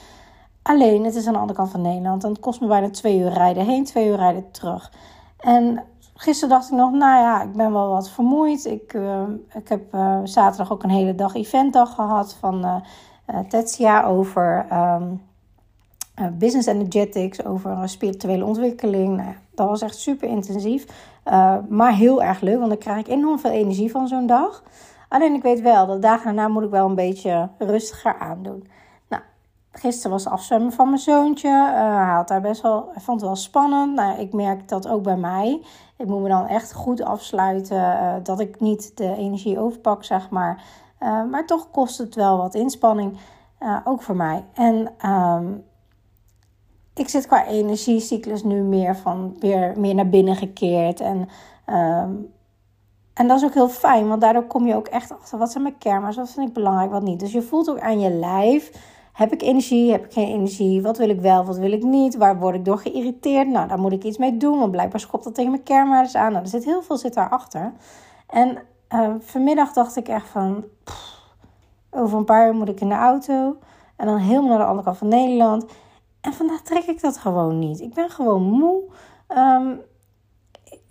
Alleen, 0.63 1.05
het 1.05 1.15
is 1.15 1.27
aan 1.27 1.33
de 1.33 1.39
andere 1.39 1.59
kant 1.59 1.71
van 1.71 1.81
Nederland. 1.81 2.25
En 2.25 2.31
het 2.31 2.41
kost 2.41 2.61
me 2.61 2.67
bijna 2.67 2.91
twee 2.91 3.19
uur 3.19 3.33
rijden 3.33 3.65
heen, 3.65 3.85
twee 3.85 4.09
uur 4.09 4.17
rijden 4.17 4.51
terug. 4.51 4.93
En 5.39 5.85
gisteren 6.15 6.55
dacht 6.55 6.71
ik 6.71 6.77
nog, 6.77 6.91
nou 6.91 7.21
ja, 7.21 7.43
ik 7.43 7.53
ben 7.53 7.73
wel 7.73 7.89
wat 7.89 8.11
vermoeid. 8.11 8.65
Ik, 8.65 8.93
uh, 8.93 9.23
ik 9.55 9.69
heb 9.69 9.95
uh, 9.95 10.19
zaterdag 10.25 10.73
ook 10.73 10.83
een 10.83 10.91
hele 10.91 11.15
dag 11.15 11.35
eventdag 11.35 11.95
gehad 11.95 12.35
van 12.41 12.65
uh, 12.65 13.39
Tetsia 13.49 14.05
over 14.05 14.67
um, 14.73 15.23
business 16.39 16.69
energetics, 16.69 17.45
over 17.45 17.89
spirituele 17.89 18.45
ontwikkeling. 18.45 19.17
Nou 19.17 19.35
dat 19.55 19.69
was 19.69 19.83
echt 19.83 19.99
super 19.99 20.29
intensief, 20.29 20.87
maar 21.69 21.95
heel 21.95 22.23
erg 22.23 22.41
leuk, 22.41 22.59
want 22.59 22.69
dan 22.69 22.79
krijg 22.79 22.99
ik 22.99 23.09
enorm 23.09 23.39
veel 23.39 23.51
energie 23.51 23.91
van 23.91 24.09
zo'n 24.09 24.27
dag. 24.27 24.63
Alleen 25.09 25.35
ik 25.35 25.43
weet 25.43 25.61
wel, 25.61 25.87
dat 25.87 26.03
dagen 26.03 26.25
daarna 26.25 26.49
moet 26.49 26.63
ik 26.63 26.71
wel 26.71 26.89
een 26.89 26.95
beetje 26.95 27.49
rustiger 27.59 28.19
aandoen. 28.19 28.67
Gisteren 29.73 30.11
was 30.11 30.27
afzwemmen 30.27 30.73
van 30.73 30.87
mijn 30.89 31.01
zoontje. 31.01 31.49
Uh, 31.49 31.97
hij 31.97 32.15
had 32.15 32.29
daar 32.29 32.41
best 32.41 32.63
wel, 32.63 32.89
hij 32.93 33.03
vond 33.03 33.21
het 33.21 33.29
wel 33.29 33.39
spannend. 33.39 33.95
Nou, 33.95 34.21
ik 34.21 34.33
merk 34.33 34.69
dat 34.69 34.89
ook 34.89 35.03
bij 35.03 35.17
mij. 35.17 35.63
Ik 35.97 36.07
moet 36.07 36.23
me 36.23 36.29
dan 36.29 36.47
echt 36.47 36.73
goed 36.73 37.03
afsluiten. 37.03 37.77
Uh, 37.77 38.15
dat 38.23 38.41
ik 38.41 38.61
niet 38.61 38.97
de 38.97 39.15
energie 39.17 39.59
overpak, 39.59 40.05
zeg 40.05 40.31
maar. 40.31 40.63
Uh, 41.01 41.25
maar 41.25 41.47
toch 41.47 41.71
kost 41.71 41.99
het 41.99 42.15
wel 42.15 42.37
wat 42.37 42.55
inspanning. 42.55 43.19
ook 43.85 44.03
voor 44.03 44.17
mij. 44.17 44.45
En 44.55 44.89
um, 45.11 45.65
ik 46.95 47.09
zit 47.09 47.27
qua 47.27 47.47
energiecyclus 47.47 48.43
nu 48.43 48.63
meer 48.63 48.97
van 48.97 49.37
weer 49.39 49.73
meer 49.79 49.95
naar 49.95 50.09
binnen 50.09 50.37
gekeerd. 50.37 51.01
En, 51.01 51.29
um, 51.67 52.33
en 53.15 53.29
dat 53.29 53.37
is 53.37 53.45
ook 53.45 53.55
heel 53.55 53.69
fijn, 53.69 54.09
want 54.09 54.21
daardoor 54.21 54.47
kom 54.47 54.67
je 54.67 54.75
ook 54.75 54.87
echt 54.87 55.13
achter 55.13 55.39
wat 55.39 55.51
zijn 55.51 55.63
mijn 55.63 55.79
kermers, 55.79 56.17
wat 56.17 56.31
vind 56.31 56.49
ik 56.49 56.55
belangrijk, 56.55 56.91
wat 56.91 57.03
niet. 57.03 57.21
Dus 57.21 57.33
je 57.33 57.43
voelt 57.43 57.71
ook 57.71 57.81
aan 57.81 58.01
je 58.01 58.11
lijf 58.11 58.71
heb 59.13 59.33
ik 59.33 59.43
energie? 59.43 59.91
Heb 59.91 60.05
ik 60.05 60.13
geen 60.13 60.29
energie? 60.29 60.83
Wat 60.83 60.99
wil 60.99 61.09
ik 61.09 61.21
wel? 61.21 61.45
Wat 61.45 61.57
wil 61.57 61.73
ik 61.73 61.83
niet? 61.83 62.17
Waar 62.17 62.39
word 62.39 62.55
ik 62.55 62.65
door 62.65 62.79
geïrriteerd? 62.79 63.49
Nou, 63.49 63.69
daar 63.69 63.79
moet 63.79 63.93
ik 63.93 64.05
iets 64.05 64.19
mee 64.19 64.37
doen. 64.37 64.59
Want 64.59 64.71
blijkbaar 64.71 65.01
schopt 65.01 65.25
dat 65.25 65.35
tegen 65.35 65.51
mijn 65.51 65.63
kernwaardes 65.63 66.15
aan. 66.15 66.33
Nou, 66.33 66.43
er 66.43 66.51
zit 66.51 66.65
heel 66.65 66.83
veel 66.83 66.97
zit 66.97 67.15
daarachter. 67.15 67.73
En 68.29 68.59
uh, 68.95 69.15
vanmiddag 69.21 69.73
dacht 69.73 69.97
ik 69.97 70.09
echt 70.09 70.29
van... 70.29 70.65
over 71.91 72.19
een 72.19 72.25
paar 72.25 72.47
uur 72.47 72.55
moet 72.55 72.69
ik 72.69 72.81
in 72.81 72.89
de 72.89 72.95
auto. 72.95 73.57
En 73.97 74.07
dan 74.07 74.17
helemaal 74.17 74.49
naar 74.49 74.59
de 74.59 74.65
andere 74.65 74.85
kant 74.85 74.99
van 74.99 75.09
Nederland. 75.09 75.65
En 76.21 76.33
vandaag 76.33 76.61
trek 76.61 76.85
ik 76.85 77.01
dat 77.01 77.19
gewoon 77.19 77.59
niet. 77.59 77.81
Ik 77.81 77.95
ben 77.95 78.11
gewoon 78.11 78.43
moe. 78.43 78.83
Um, 79.29 79.81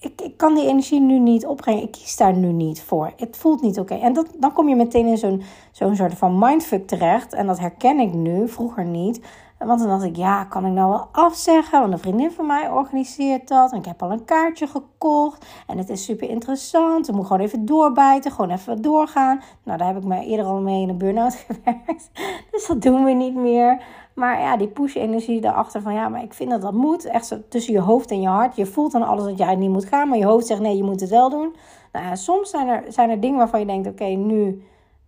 ik, 0.01 0.21
ik 0.21 0.37
kan 0.37 0.55
die 0.55 0.67
energie 0.67 0.99
nu 0.99 1.19
niet 1.19 1.45
opbrengen. 1.45 1.83
Ik 1.83 1.91
kies 1.91 2.17
daar 2.17 2.33
nu 2.33 2.51
niet 2.51 2.81
voor. 2.81 3.13
Het 3.17 3.37
voelt 3.37 3.61
niet 3.61 3.79
oké. 3.79 3.95
En 3.95 4.13
dat, 4.13 4.27
dan 4.37 4.53
kom 4.53 4.69
je 4.69 4.75
meteen 4.75 5.07
in 5.07 5.17
zo'n 5.17 5.43
zo'n 5.71 5.95
soort 5.95 6.13
van 6.13 6.39
mindfuck 6.39 6.87
terecht. 6.87 7.33
En 7.33 7.47
dat 7.47 7.59
herken 7.59 7.99
ik 7.99 8.13
nu, 8.13 8.47
vroeger 8.47 8.85
niet. 8.85 9.21
Want 9.57 9.79
dan 9.79 9.89
dacht 9.89 10.03
ik, 10.03 10.15
ja, 10.15 10.43
kan 10.43 10.65
ik 10.65 10.71
nou 10.71 10.89
wel 10.89 11.07
afzeggen? 11.11 11.79
Want 11.79 11.93
een 11.93 11.99
vriendin 11.99 12.31
van 12.31 12.45
mij 12.45 12.69
organiseert 12.69 13.47
dat. 13.47 13.71
En 13.71 13.77
ik 13.77 13.85
heb 13.85 14.03
al 14.03 14.11
een 14.11 14.25
kaartje 14.25 14.67
gekocht. 14.67 15.45
En 15.67 15.77
het 15.77 15.89
is 15.89 16.03
super 16.03 16.29
interessant. 16.29 17.07
Ik 17.07 17.15
moet 17.15 17.25
gewoon 17.25 17.41
even 17.41 17.65
doorbijten. 17.65 18.31
Gewoon 18.31 18.51
even 18.51 18.81
doorgaan. 18.81 19.41
Nou, 19.63 19.77
daar 19.77 19.87
heb 19.87 19.97
ik 19.97 20.03
me 20.03 20.25
eerder 20.25 20.45
al 20.45 20.59
mee 20.59 20.81
in 20.81 20.89
een 20.89 20.97
burn-out 20.97 21.35
gewerkt. 21.47 22.09
Dus 22.51 22.67
dat 22.67 22.81
doen 22.81 23.03
we 23.03 23.11
niet 23.11 23.35
meer. 23.35 23.83
Maar 24.21 24.39
ja, 24.39 24.57
die 24.57 24.67
push-energie 24.67 25.41
daarachter 25.41 25.81
van 25.81 25.93
ja, 25.93 26.09
maar 26.09 26.23
ik 26.23 26.33
vind 26.33 26.49
dat 26.49 26.61
dat 26.61 26.73
moet. 26.73 27.05
Echt 27.05 27.25
zo 27.25 27.37
tussen 27.49 27.73
je 27.73 27.79
hoofd 27.79 28.11
en 28.11 28.21
je 28.21 28.27
hart. 28.27 28.55
Je 28.55 28.65
voelt 28.65 28.91
dan 28.91 29.03
alles 29.03 29.23
dat 29.23 29.37
jij 29.37 29.55
niet 29.55 29.69
moet 29.69 29.85
gaan, 29.85 30.09
maar 30.09 30.17
je 30.17 30.25
hoofd 30.25 30.47
zegt 30.47 30.59
nee, 30.59 30.77
je 30.77 30.83
moet 30.83 30.99
het 30.99 31.09
wel 31.09 31.29
doen. 31.29 31.55
Nou 31.91 32.17
soms 32.17 32.49
zijn 32.49 32.67
er, 32.67 32.83
zijn 32.87 33.09
er 33.09 33.19
dingen 33.19 33.37
waarvan 33.37 33.59
je 33.59 33.65
denkt, 33.65 33.87
oké, 33.87 34.03
nu, 34.05 34.63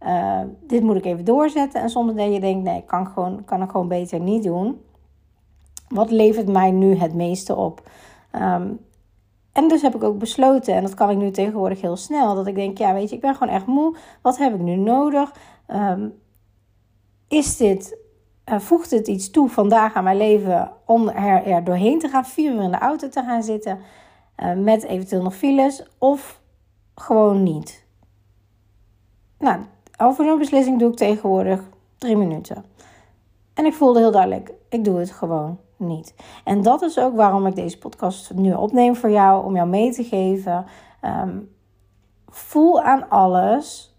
uh, 0.05 0.41
dit 0.62 0.84
moet 0.84 0.96
ik 0.96 1.05
even 1.05 1.25
doorzetten. 1.25 1.82
En 1.82 1.89
soms 1.89 2.13
denk 2.13 2.34
je 2.34 2.39
denkt, 2.39 2.63
nee, 2.63 2.84
kan, 2.86 3.08
gewoon, 3.08 3.43
kan 3.46 3.62
ik 3.62 3.70
gewoon 3.70 3.88
beter 3.88 4.20
niet 4.20 4.43
doen. 4.43 4.82
Wat 5.88 6.12
levert 6.12 6.48
mij 6.48 6.72
nu 6.72 6.96
het 6.96 7.13
meeste 7.13 7.55
op? 7.55 7.89
Um, 8.36 8.79
en 9.51 9.67
dus 9.67 9.82
heb 9.82 9.96
ik 9.96 10.03
ook 10.03 10.17
besloten, 10.17 10.74
en 10.74 10.84
dat 10.84 10.93
kan 10.93 11.10
ik 11.10 11.17
nu 11.17 11.32
tegenwoordig 11.32 11.82
heel 11.82 11.96
snel, 11.96 12.36
dat 12.36 12.48
ik 12.48 12.55
denk, 12.55 12.77
ja, 12.77 12.93
weet 12.93 13.10
je, 13.10 13.15
ik 13.15 13.22
ben 13.22 13.36
gewoon 13.36 13.53
echt 13.53 13.65
moe. 13.65 13.96
Wat 14.22 14.38
heb 14.38 14.53
ik 14.53 14.62
nu 14.62 14.75
nodig? 14.75 15.34
Um, 15.67 16.13
is 17.27 17.58
dit 17.58 18.01
uh, 18.50 18.59
voegt 18.59 18.91
het 18.91 19.07
iets 19.07 19.29
toe 19.29 19.50
vandaag 19.50 19.93
aan 19.93 20.03
mijn 20.03 20.17
leven 20.17 20.71
om 20.85 21.09
er, 21.09 21.45
er 21.45 21.63
doorheen 21.63 22.00
te 22.00 22.07
gaan, 22.07 22.25
vier 22.25 22.53
uur 22.53 22.62
in 22.62 22.71
de 22.71 22.77
auto 22.77 23.09
te 23.09 23.23
gaan 23.23 23.43
zitten, 23.43 23.79
uh, 24.38 24.53
met 24.53 24.83
eventueel 24.83 25.21
nog 25.21 25.35
files? 25.35 25.83
Of 25.97 26.41
gewoon 26.95 27.43
niet. 27.43 27.85
Nou, 29.39 29.62
over 29.97 30.25
zo'n 30.25 30.38
beslissing 30.38 30.79
doe 30.79 30.91
ik 30.91 30.97
tegenwoordig 30.97 31.62
drie 31.97 32.17
minuten. 32.17 32.65
En 33.53 33.65
ik 33.65 33.73
voelde 33.73 34.00
heel 34.00 34.12
duidelijk, 34.12 34.51
ik 34.69 34.83
doe 34.83 34.97
het 35.00 35.12
gewoon 35.12 35.59
niet. 35.77 36.13
En 36.43 36.62
dat 36.62 36.81
is 36.81 37.00
ook 37.00 37.15
waarom 37.15 37.47
ik 37.47 37.55
deze 37.55 37.77
podcast 37.77 38.33
nu 38.33 38.53
opneem 38.53 38.95
voor 38.95 39.09
jou, 39.09 39.45
om 39.45 39.55
jou 39.55 39.67
mee 39.67 39.93
te 39.93 40.03
geven. 40.03 40.65
Ehm, 41.01 41.39
voel 42.27 42.81
aan 42.81 43.09
alles. 43.09 43.92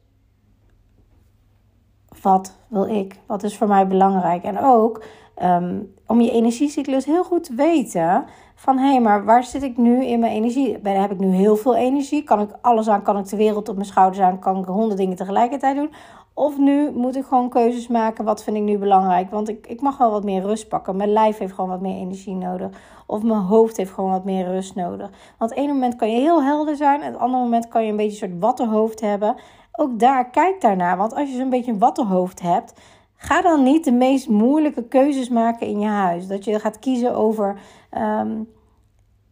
Wat 2.25 2.57
wil 2.69 2.85
ik? 2.85 3.21
Wat 3.27 3.43
is 3.43 3.57
voor 3.57 3.69
mij 3.69 3.87
belangrijk? 3.87 4.43
En 4.43 4.61
ook 4.61 5.03
ehm, 5.35 5.81
om 6.07 6.21
je 6.21 6.31
energiecyclus 6.31 7.05
heel 7.05 7.25
goed 7.25 7.45
te 7.45 7.55
weten. 7.55 8.25
Van 8.55 8.79
hé, 8.79 8.91
hey, 8.91 9.01
maar 9.01 9.25
waar 9.25 9.45
zit 9.45 9.63
ik 9.63 9.77
nu 9.77 10.05
in 10.05 10.21
mijn 10.21 10.33
energie? 10.33 10.79
Heb 10.83 11.11
ik 11.11 11.19
nu 11.19 11.29
heel 11.29 11.57
veel 11.57 11.77
energie? 11.77 12.23
Kan 12.23 12.41
ik 12.41 12.51
alles 12.61 12.89
aan? 12.89 13.03
Kan 13.03 13.19
ik 13.19 13.29
de 13.29 13.37
wereld 13.37 13.69
op 13.69 13.75
mijn 13.75 13.87
schouders 13.87 14.23
aan? 14.23 14.39
Kan 14.39 14.59
ik 14.59 14.65
honderd 14.65 14.97
dingen 14.99 15.17
tegelijkertijd 15.17 15.77
doen? 15.77 15.91
Of 16.35 16.59
nu 16.59 16.91
moet 16.91 17.17
ik 17.17 17.25
gewoon 17.25 17.49
keuzes 17.49 17.89
maken. 17.89 18.25
Wat 18.25 18.45
vind 18.45 18.57
ik 18.57 18.63
nu 18.63 18.79
belangrijk? 18.79 19.31
Want 19.31 19.49
ik, 19.49 19.67
ik 19.67 19.81
mag 19.81 19.99
wel 19.99 20.11
wat 20.11 20.25
meer 20.25 20.43
rust 20.43 20.69
pakken. 20.69 20.97
Mijn 20.97 21.13
lijf 21.13 21.39
heeft 21.39 21.53
gewoon 21.53 21.71
wat 21.71 21.81
meer 21.81 21.97
energie 21.97 22.35
nodig. 22.35 22.69
Of 23.07 23.23
mijn 23.23 23.41
hoofd 23.41 23.77
heeft 23.77 23.91
gewoon 23.91 24.11
wat 24.11 24.25
meer 24.25 24.47
rust 24.47 24.75
nodig. 24.75 25.11
Want 25.39 25.51
het 25.51 25.61
ene 25.61 25.73
moment 25.73 25.97
kan 25.97 26.11
je 26.11 26.21
heel 26.21 26.43
helder 26.43 26.77
zijn. 26.77 27.03
Het 27.03 27.19
andere 27.19 27.43
moment 27.43 27.69
kan 27.69 27.85
je 27.85 27.91
een 27.91 27.97
beetje 27.97 28.23
een 28.23 28.31
soort 28.31 28.41
wattenhoofd 28.41 29.01
hebben. 29.01 29.37
Ook 29.77 29.99
daar, 29.99 30.31
kijk 30.31 30.61
daarnaar. 30.61 30.97
Want 30.97 31.15
als 31.15 31.31
je 31.31 31.37
zo'n 31.37 31.51
beetje 31.51 31.73
een 31.73 31.79
wattenhoofd 31.79 32.41
hebt. 32.41 32.73
Ga 33.17 33.43
dan 33.43 33.63
niet 33.63 33.85
de 33.85 33.93
meest 33.93 34.29
moeilijke 34.29 34.89
keuzes 34.89 35.29
maken 35.29 35.67
in 35.67 35.81
je 35.81 35.89
huis. 35.89 36.27
Dat 36.27 36.45
je 36.45 36.61
gaat 36.61 36.79
kiezen 36.79 37.15
over 37.15 37.61
ehm, 37.91 38.43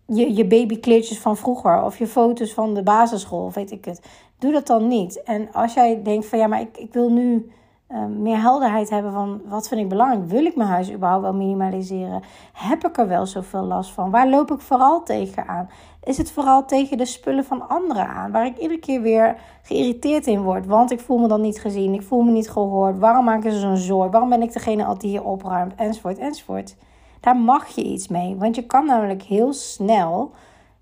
je, 0.06 0.34
je 0.34 0.46
babykleedjes 0.46 1.18
van 1.18 1.36
vroeger. 1.36 1.82
Of 1.82 1.98
je 1.98 2.06
foto's 2.06 2.52
van 2.52 2.74
de 2.74 2.82
basisschool, 2.82 3.50
weet 3.52 3.70
ik 3.70 3.84
het. 3.84 4.00
Doe 4.38 4.52
dat 4.52 4.66
dan 4.66 4.88
niet. 4.88 5.22
En 5.22 5.52
als 5.52 5.74
jij 5.74 6.02
denkt 6.02 6.26
van 6.26 6.38
ja, 6.38 6.46
maar 6.46 6.60
ik, 6.60 6.76
ik 6.76 6.92
wil 6.92 7.10
nu 7.10 7.50
ehm, 7.92 8.22
meer 8.22 8.40
helderheid 8.40 8.90
hebben 8.90 9.12
van 9.12 9.40
wat 9.44 9.68
vind 9.68 9.80
ik 9.80 9.88
belangrijk. 9.88 10.24
Wil 10.24 10.44
ik 10.44 10.56
mijn 10.56 10.68
huis 10.68 10.92
überhaupt 10.92 11.22
wel 11.22 11.34
minimaliseren? 11.34 12.22
Heb 12.52 12.86
ik 12.86 12.98
er 12.98 13.08
wel 13.08 13.26
zoveel 13.26 13.62
last 13.62 13.90
van? 13.90 14.10
Waar 14.10 14.28
loop 14.28 14.50
ik 14.50 14.60
vooral 14.60 15.02
tegenaan? 15.02 15.68
Is 16.02 16.18
het 16.18 16.32
vooral 16.32 16.64
tegen 16.64 16.96
de 16.96 17.04
spullen 17.04 17.44
van 17.44 17.68
anderen 17.68 18.08
aan? 18.08 18.30
Waar 18.30 18.46
ik 18.46 18.58
iedere 18.58 18.80
keer 18.80 19.02
weer 19.02 19.36
geïrriteerd 19.62 20.26
in 20.26 20.42
word. 20.42 20.66
Want 20.66 20.90
ik 20.90 21.00
voel 21.00 21.18
me 21.18 21.28
dan 21.28 21.40
niet 21.40 21.60
gezien. 21.60 21.94
Ik 21.94 22.02
voel 22.02 22.22
me 22.22 22.30
niet 22.30 22.50
gehoord. 22.50 22.98
Waarom 22.98 23.24
maken 23.24 23.52
ze 23.52 23.58
zo'n 23.58 23.76
zorg? 23.76 24.10
Waarom 24.10 24.30
ben 24.30 24.42
ik 24.42 24.52
degene 24.52 24.96
die 24.96 25.10
hier 25.10 25.24
opruimt? 25.24 25.74
Enzovoort, 25.74 26.18
enzovoort. 26.18 26.76
Daar 27.20 27.36
mag 27.36 27.66
je 27.66 27.82
iets 27.82 28.08
mee. 28.08 28.36
Want 28.36 28.54
je 28.54 28.66
kan 28.66 28.86
namelijk 28.86 29.22
heel 29.22 29.52
snel 29.52 30.30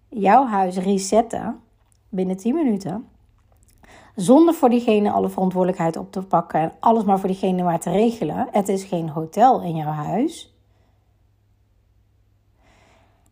jouw 0.08 0.46
huis 0.46 0.76
resetten 0.76 1.60
binnen 2.08 2.36
10 2.36 2.54
minuten. 2.54 3.08
Zonder 4.20 4.54
voor 4.54 4.68
diegene 4.68 5.10
alle 5.10 5.28
verantwoordelijkheid 5.28 5.96
op 5.96 6.12
te 6.12 6.22
pakken 6.22 6.60
en 6.60 6.72
alles 6.80 7.04
maar 7.04 7.18
voor 7.18 7.28
diegene 7.28 7.62
maar 7.62 7.80
te 7.80 7.90
regelen. 7.90 8.48
Het 8.50 8.68
is 8.68 8.84
geen 8.84 9.08
hotel 9.08 9.62
in 9.62 9.76
jouw 9.76 9.92
huis. 9.92 10.54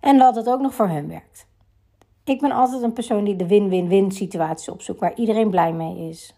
En 0.01 0.19
dat 0.19 0.35
het 0.35 0.49
ook 0.49 0.61
nog 0.61 0.75
voor 0.75 0.89
hun 0.89 1.09
werkt. 1.09 1.47
Ik 2.25 2.41
ben 2.41 2.53
altijd 2.53 2.83
een 2.83 2.93
persoon 2.93 3.25
die 3.25 3.37
de 3.37 3.47
win-win-win 3.47 4.13
situatie 4.13 4.73
opzoekt, 4.73 5.01
waar 5.01 5.15
iedereen 5.15 5.51
blij 5.51 5.73
mee 5.73 6.09
is. 6.09 6.35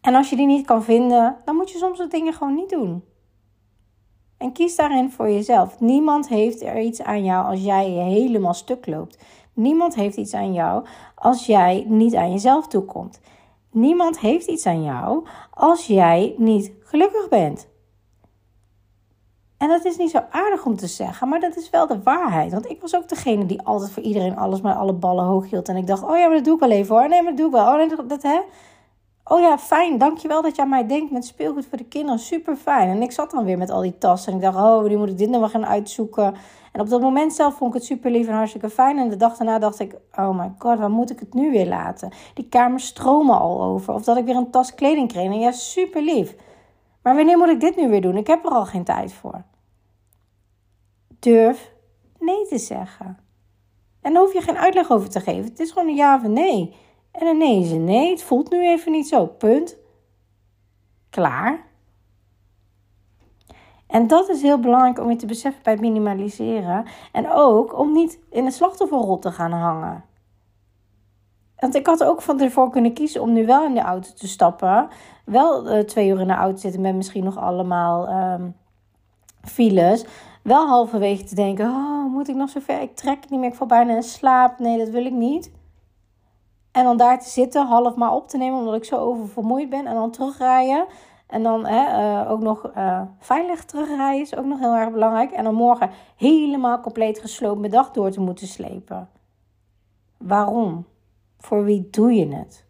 En 0.00 0.14
als 0.14 0.30
je 0.30 0.36
die 0.36 0.46
niet 0.46 0.66
kan 0.66 0.82
vinden, 0.82 1.36
dan 1.44 1.56
moet 1.56 1.70
je 1.70 1.78
soms 1.78 1.98
de 1.98 2.08
dingen 2.08 2.32
gewoon 2.32 2.54
niet 2.54 2.70
doen. 2.70 3.04
En 4.36 4.52
kies 4.52 4.76
daarin 4.76 5.10
voor 5.10 5.30
jezelf. 5.30 5.80
Niemand 5.80 6.28
heeft 6.28 6.62
er 6.62 6.80
iets 6.80 7.02
aan 7.02 7.24
jou 7.24 7.46
als 7.46 7.62
jij 7.62 7.86
helemaal 7.90 8.54
stuk 8.54 8.86
loopt. 8.86 9.24
Niemand 9.52 9.94
heeft 9.94 10.16
iets 10.16 10.34
aan 10.34 10.52
jou 10.52 10.86
als 11.14 11.46
jij 11.46 11.84
niet 11.88 12.14
aan 12.14 12.30
jezelf 12.30 12.66
toekomt. 12.66 13.20
Niemand 13.72 14.18
heeft 14.18 14.46
iets 14.46 14.66
aan 14.66 14.82
jou 14.82 15.26
als 15.50 15.86
jij 15.86 16.34
niet 16.36 16.72
gelukkig 16.80 17.28
bent. 17.28 17.70
En 19.62 19.68
dat 19.68 19.84
is 19.84 19.96
niet 19.96 20.10
zo 20.10 20.24
aardig 20.30 20.64
om 20.64 20.76
te 20.76 20.86
zeggen, 20.86 21.28
maar 21.28 21.40
dat 21.40 21.56
is 21.56 21.70
wel 21.70 21.86
de 21.86 22.02
waarheid. 22.02 22.52
Want 22.52 22.70
ik 22.70 22.80
was 22.80 22.96
ook 22.96 23.08
degene 23.08 23.46
die 23.46 23.62
altijd 23.62 23.90
voor 23.90 24.02
iedereen 24.02 24.36
alles 24.36 24.60
maar 24.60 24.74
alle 24.74 24.92
ballen 24.92 25.24
hoog 25.24 25.50
hield. 25.50 25.68
En 25.68 25.76
ik 25.76 25.86
dacht, 25.86 26.02
oh 26.02 26.16
ja, 26.16 26.26
maar 26.26 26.36
dat 26.36 26.44
doe 26.44 26.54
ik 26.54 26.60
wel 26.60 26.70
even 26.70 26.96
hoor. 26.96 27.08
Nee, 27.08 27.22
maar 27.22 27.30
dat 27.30 27.36
doe 27.36 27.46
ik 27.46 27.52
wel. 27.52 27.66
Oh 27.66 27.88
dat, 27.96 28.08
dat 28.08 28.22
hè. 28.22 28.40
Oh 29.24 29.40
ja, 29.40 29.58
fijn. 29.58 29.98
Dankjewel 29.98 30.42
dat 30.42 30.56
je 30.56 30.62
aan 30.62 30.68
mij 30.68 30.86
denkt 30.86 31.10
met 31.10 31.24
speelgoed 31.24 31.66
voor 31.66 31.78
de 31.78 31.84
kinderen. 31.84 32.18
Super 32.18 32.56
fijn. 32.56 32.88
En 32.88 33.02
ik 33.02 33.12
zat 33.12 33.30
dan 33.30 33.44
weer 33.44 33.58
met 33.58 33.70
al 33.70 33.80
die 33.80 33.98
tassen. 33.98 34.32
En 34.32 34.38
ik 34.38 34.44
dacht, 34.44 34.56
oh, 34.56 34.84
nu 34.84 34.96
moet 34.96 35.08
ik 35.08 35.18
dit 35.18 35.30
nog 35.30 35.50
gaan 35.50 35.66
uitzoeken. 35.66 36.34
En 36.72 36.80
op 36.80 36.88
dat 36.88 37.00
moment 37.00 37.32
zelf 37.34 37.54
vond 37.54 37.74
ik 37.74 37.80
het 37.80 37.88
super 37.88 38.10
lief 38.10 38.28
en 38.28 38.34
hartstikke 38.34 38.70
fijn. 38.70 38.98
En 38.98 39.08
de 39.08 39.16
dag 39.16 39.36
daarna 39.36 39.58
dacht 39.58 39.80
ik, 39.80 39.94
oh 40.16 40.38
my 40.38 40.52
god, 40.58 40.78
waar 40.78 40.90
moet 40.90 41.10
ik 41.10 41.20
het 41.20 41.34
nu 41.34 41.50
weer 41.50 41.66
laten? 41.66 42.12
Die 42.34 42.48
kamers 42.48 42.86
stromen 42.86 43.38
al 43.38 43.62
over. 43.62 43.94
Of 43.94 44.04
dat 44.04 44.16
ik 44.16 44.24
weer 44.24 44.36
een 44.36 44.50
tas 44.50 44.74
kleding 44.74 45.08
kreeg. 45.08 45.24
En 45.24 45.38
ja, 45.38 45.52
super 45.52 46.02
lief. 46.02 46.36
Maar 47.02 47.16
wanneer 47.16 47.38
moet 47.38 47.48
ik 47.48 47.60
dit 47.60 47.76
nu 47.76 47.88
weer 47.88 48.00
doen? 48.00 48.16
Ik 48.16 48.26
heb 48.26 48.44
er 48.44 48.50
al 48.50 48.64
geen 48.64 48.84
tijd 48.84 49.12
voor. 49.12 49.42
Durf 51.18 51.72
nee 52.18 52.46
te 52.46 52.58
zeggen. 52.58 53.18
En 54.00 54.12
daar 54.12 54.22
hoef 54.22 54.32
je 54.32 54.40
geen 54.40 54.58
uitleg 54.58 54.90
over 54.90 55.10
te 55.10 55.20
geven. 55.20 55.44
Het 55.44 55.60
is 55.60 55.70
gewoon 55.70 55.88
een 55.88 55.94
ja 55.94 56.16
of 56.16 56.22
een 56.22 56.32
nee. 56.32 56.76
En 57.10 57.26
een 57.26 57.38
nee 57.38 57.60
is 57.60 57.70
een 57.70 57.84
nee. 57.84 58.10
Het 58.10 58.22
voelt 58.22 58.50
nu 58.50 58.68
even 58.68 58.92
niet 58.92 59.08
zo. 59.08 59.26
Punt. 59.26 59.76
Klaar. 61.10 61.70
En 63.92 64.06
dat 64.06 64.28
is 64.28 64.42
heel 64.42 64.58
belangrijk 64.58 64.98
om 64.98 65.10
je 65.10 65.16
te 65.16 65.26
beseffen 65.26 65.62
bij 65.62 65.76
minimaliseren. 65.76 66.84
En 67.12 67.30
ook 67.30 67.78
om 67.78 67.92
niet 67.92 68.18
in 68.30 68.44
de 68.44 68.50
slachtofferrol 68.50 69.18
te 69.18 69.30
gaan 69.30 69.52
hangen. 69.52 70.04
Want 71.56 71.74
ik 71.74 71.86
had 71.86 72.04
ook 72.04 72.22
van 72.22 72.36
tevoren 72.36 72.70
kunnen 72.70 72.92
kiezen 72.92 73.22
om 73.22 73.32
nu 73.32 73.46
wel 73.46 73.64
in 73.64 73.74
de 73.74 73.80
auto 73.80 74.10
te 74.14 74.28
stappen. 74.28 74.88
Wel 75.24 75.76
uh, 75.76 75.78
twee 75.78 76.08
uur 76.08 76.20
in 76.20 76.26
de 76.26 76.32
auto 76.32 76.56
zitten 76.56 76.80
met 76.80 76.94
misschien 76.94 77.24
nog 77.24 77.38
allemaal 77.38 78.08
um, 78.08 78.56
files. 79.42 80.04
Wel 80.42 80.66
halverwege 80.66 81.24
te 81.24 81.34
denken, 81.34 81.66
oh, 81.66 82.12
moet 82.12 82.28
ik 82.28 82.34
nog 82.34 82.50
zo 82.50 82.60
ver? 82.60 82.80
Ik 82.80 82.96
trek 82.96 83.30
niet 83.30 83.40
meer, 83.40 83.48
ik 83.48 83.54
val 83.54 83.66
bijna 83.66 83.94
in 83.94 84.02
slaap. 84.02 84.58
Nee, 84.58 84.78
dat 84.78 84.88
wil 84.88 85.04
ik 85.04 85.12
niet. 85.12 85.52
En 86.70 86.84
dan 86.84 86.96
daar 86.96 87.20
te 87.20 87.28
zitten, 87.28 87.66
half 87.66 87.94
maar 87.94 88.14
op 88.14 88.28
te 88.28 88.36
nemen, 88.36 88.58
omdat 88.58 88.74
ik 88.74 88.84
zo 88.84 88.96
oververmoeid 88.96 89.70
ben. 89.70 89.86
En 89.86 89.94
dan 89.94 90.10
terugrijden. 90.10 90.86
En 91.32 91.42
dan 91.42 91.66
hè, 91.66 92.02
uh, 92.22 92.30
ook 92.30 92.40
nog 92.40 92.70
uh, 92.76 93.02
veilig 93.18 93.64
terugrijden 93.64 94.20
is 94.20 94.36
ook 94.36 94.44
nog 94.44 94.58
heel 94.58 94.74
erg 94.74 94.90
belangrijk. 94.90 95.30
En 95.30 95.44
dan 95.44 95.54
morgen 95.54 95.90
helemaal 96.16 96.80
compleet 96.80 97.20
gesloopt 97.20 97.60
mijn 97.60 97.72
dag 97.72 97.90
door 97.90 98.10
te 98.10 98.20
moeten 98.20 98.46
slepen. 98.46 99.08
Waarom? 100.18 100.86
Voor 101.38 101.64
wie 101.64 101.88
doe 101.90 102.12
je 102.12 102.34
het? 102.34 102.66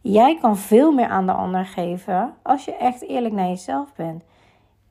Jij 0.00 0.38
kan 0.40 0.56
veel 0.56 0.92
meer 0.92 1.08
aan 1.08 1.26
de 1.26 1.32
ander 1.32 1.66
geven 1.66 2.34
als 2.42 2.64
je 2.64 2.76
echt 2.76 3.02
eerlijk 3.02 3.34
naar 3.34 3.48
jezelf 3.48 3.94
bent. 3.94 4.24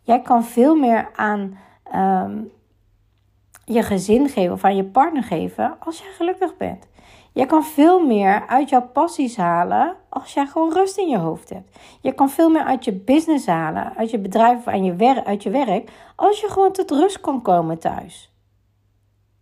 Jij 0.02 0.22
kan 0.22 0.44
veel 0.44 0.76
meer 0.76 1.10
aan 1.16 1.58
um, 1.96 2.52
je 3.66 3.84
gezin 3.84 4.30
geven 4.30 4.54
of 4.54 4.64
aan 4.64 4.76
je 4.76 4.86
partner 4.86 5.24
geven 5.24 5.76
als 5.80 6.00
jij 6.00 6.12
gelukkig 6.12 6.58
bent. 6.58 6.88
Je 7.34 7.46
kan 7.46 7.64
veel 7.64 8.06
meer 8.06 8.48
uit 8.48 8.70
jouw 8.70 8.88
passies 8.94 9.38
halen 9.38 9.96
als 10.10 10.34
jij 10.34 10.46
gewoon 10.46 10.74
rust 10.74 10.98
in 10.98 11.08
je 11.08 11.18
hoofd 11.18 11.50
hebt. 11.50 11.78
Je 12.02 12.12
kan 12.12 12.30
veel 12.30 12.50
meer 12.50 12.64
uit 12.64 12.86
je 12.86 12.94
business 12.94 13.46
halen, 13.46 13.94
uit 13.96 14.10
je 14.10 14.20
bedrijf 14.20 14.58
of 14.58 14.68
aan 14.68 14.84
je 14.84 14.96
wer 14.96 15.24
uit 15.24 15.44
je 15.44 15.50
werk, 15.50 15.92
als 16.16 16.42
je 16.42 16.50
gewoon 16.50 16.72
tot 16.72 16.92
rust 16.92 17.22
kan 17.22 17.42
komen 17.42 17.80
thuis. 17.80 18.32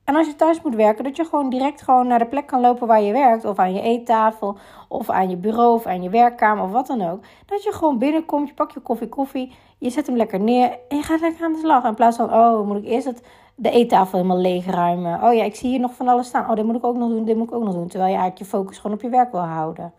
En 0.09 0.15
als 0.15 0.27
je 0.27 0.35
thuis 0.35 0.61
moet 0.61 0.75
werken, 0.75 1.03
dat 1.03 1.15
je 1.15 1.25
gewoon 1.25 1.49
direct 1.49 1.81
gewoon 1.81 2.07
naar 2.07 2.19
de 2.19 2.25
plek 2.25 2.47
kan 2.47 2.61
lopen 2.61 2.87
waar 2.87 3.01
je 3.01 3.11
werkt. 3.11 3.45
Of 3.45 3.57
aan 3.57 3.73
je 3.73 3.81
eettafel, 3.81 4.57
of 4.87 5.09
aan 5.09 5.29
je 5.29 5.37
bureau, 5.37 5.73
of 5.73 5.85
aan 5.85 6.03
je 6.03 6.09
werkkamer, 6.09 6.63
of 6.63 6.71
wat 6.71 6.87
dan 6.87 7.01
ook. 7.01 7.23
Dat 7.45 7.63
je 7.63 7.71
gewoon 7.71 7.97
binnenkomt, 7.97 8.47
je 8.47 8.53
pakt 8.53 8.73
je 8.73 8.79
koffie, 8.79 9.09
koffie, 9.09 9.55
je 9.77 9.89
zet 9.89 10.07
hem 10.07 10.15
lekker 10.15 10.39
neer 10.39 10.77
en 10.87 10.97
je 10.97 11.03
gaat 11.03 11.19
lekker 11.19 11.45
aan 11.45 11.53
de 11.53 11.59
slag. 11.59 11.83
In 11.83 11.95
plaats 11.95 12.17
van, 12.17 12.33
oh, 12.33 12.67
moet 12.67 12.77
ik 12.77 12.85
eerst 12.85 13.05
het 13.05 13.23
de 13.59 13.69
eettafel 13.69 14.17
helemaal 14.17 14.41
leegruimen. 14.41 15.23
Oh 15.23 15.33
ja, 15.33 15.43
ik 15.43 15.55
zie 15.55 15.69
hier 15.69 15.79
nog 15.79 15.93
van 15.93 16.07
alles 16.07 16.27
staan. 16.27 16.49
Oh, 16.49 16.55
dit 16.55 16.65
moet 16.65 16.75
ik 16.75 16.85
ook 16.85 16.97
nog 16.97 17.09
doen, 17.09 17.25
dit 17.25 17.35
moet 17.35 17.47
ik 17.47 17.55
ook 17.55 17.63
nog 17.63 17.73
doen. 17.73 17.87
Terwijl 17.87 18.11
je 18.11 18.17
eigenlijk 18.17 18.37
je 18.37 18.57
focus 18.57 18.77
gewoon 18.77 18.95
op 18.95 19.01
je 19.01 19.09
werk 19.09 19.31
wil 19.31 19.45
houden. 19.45 19.93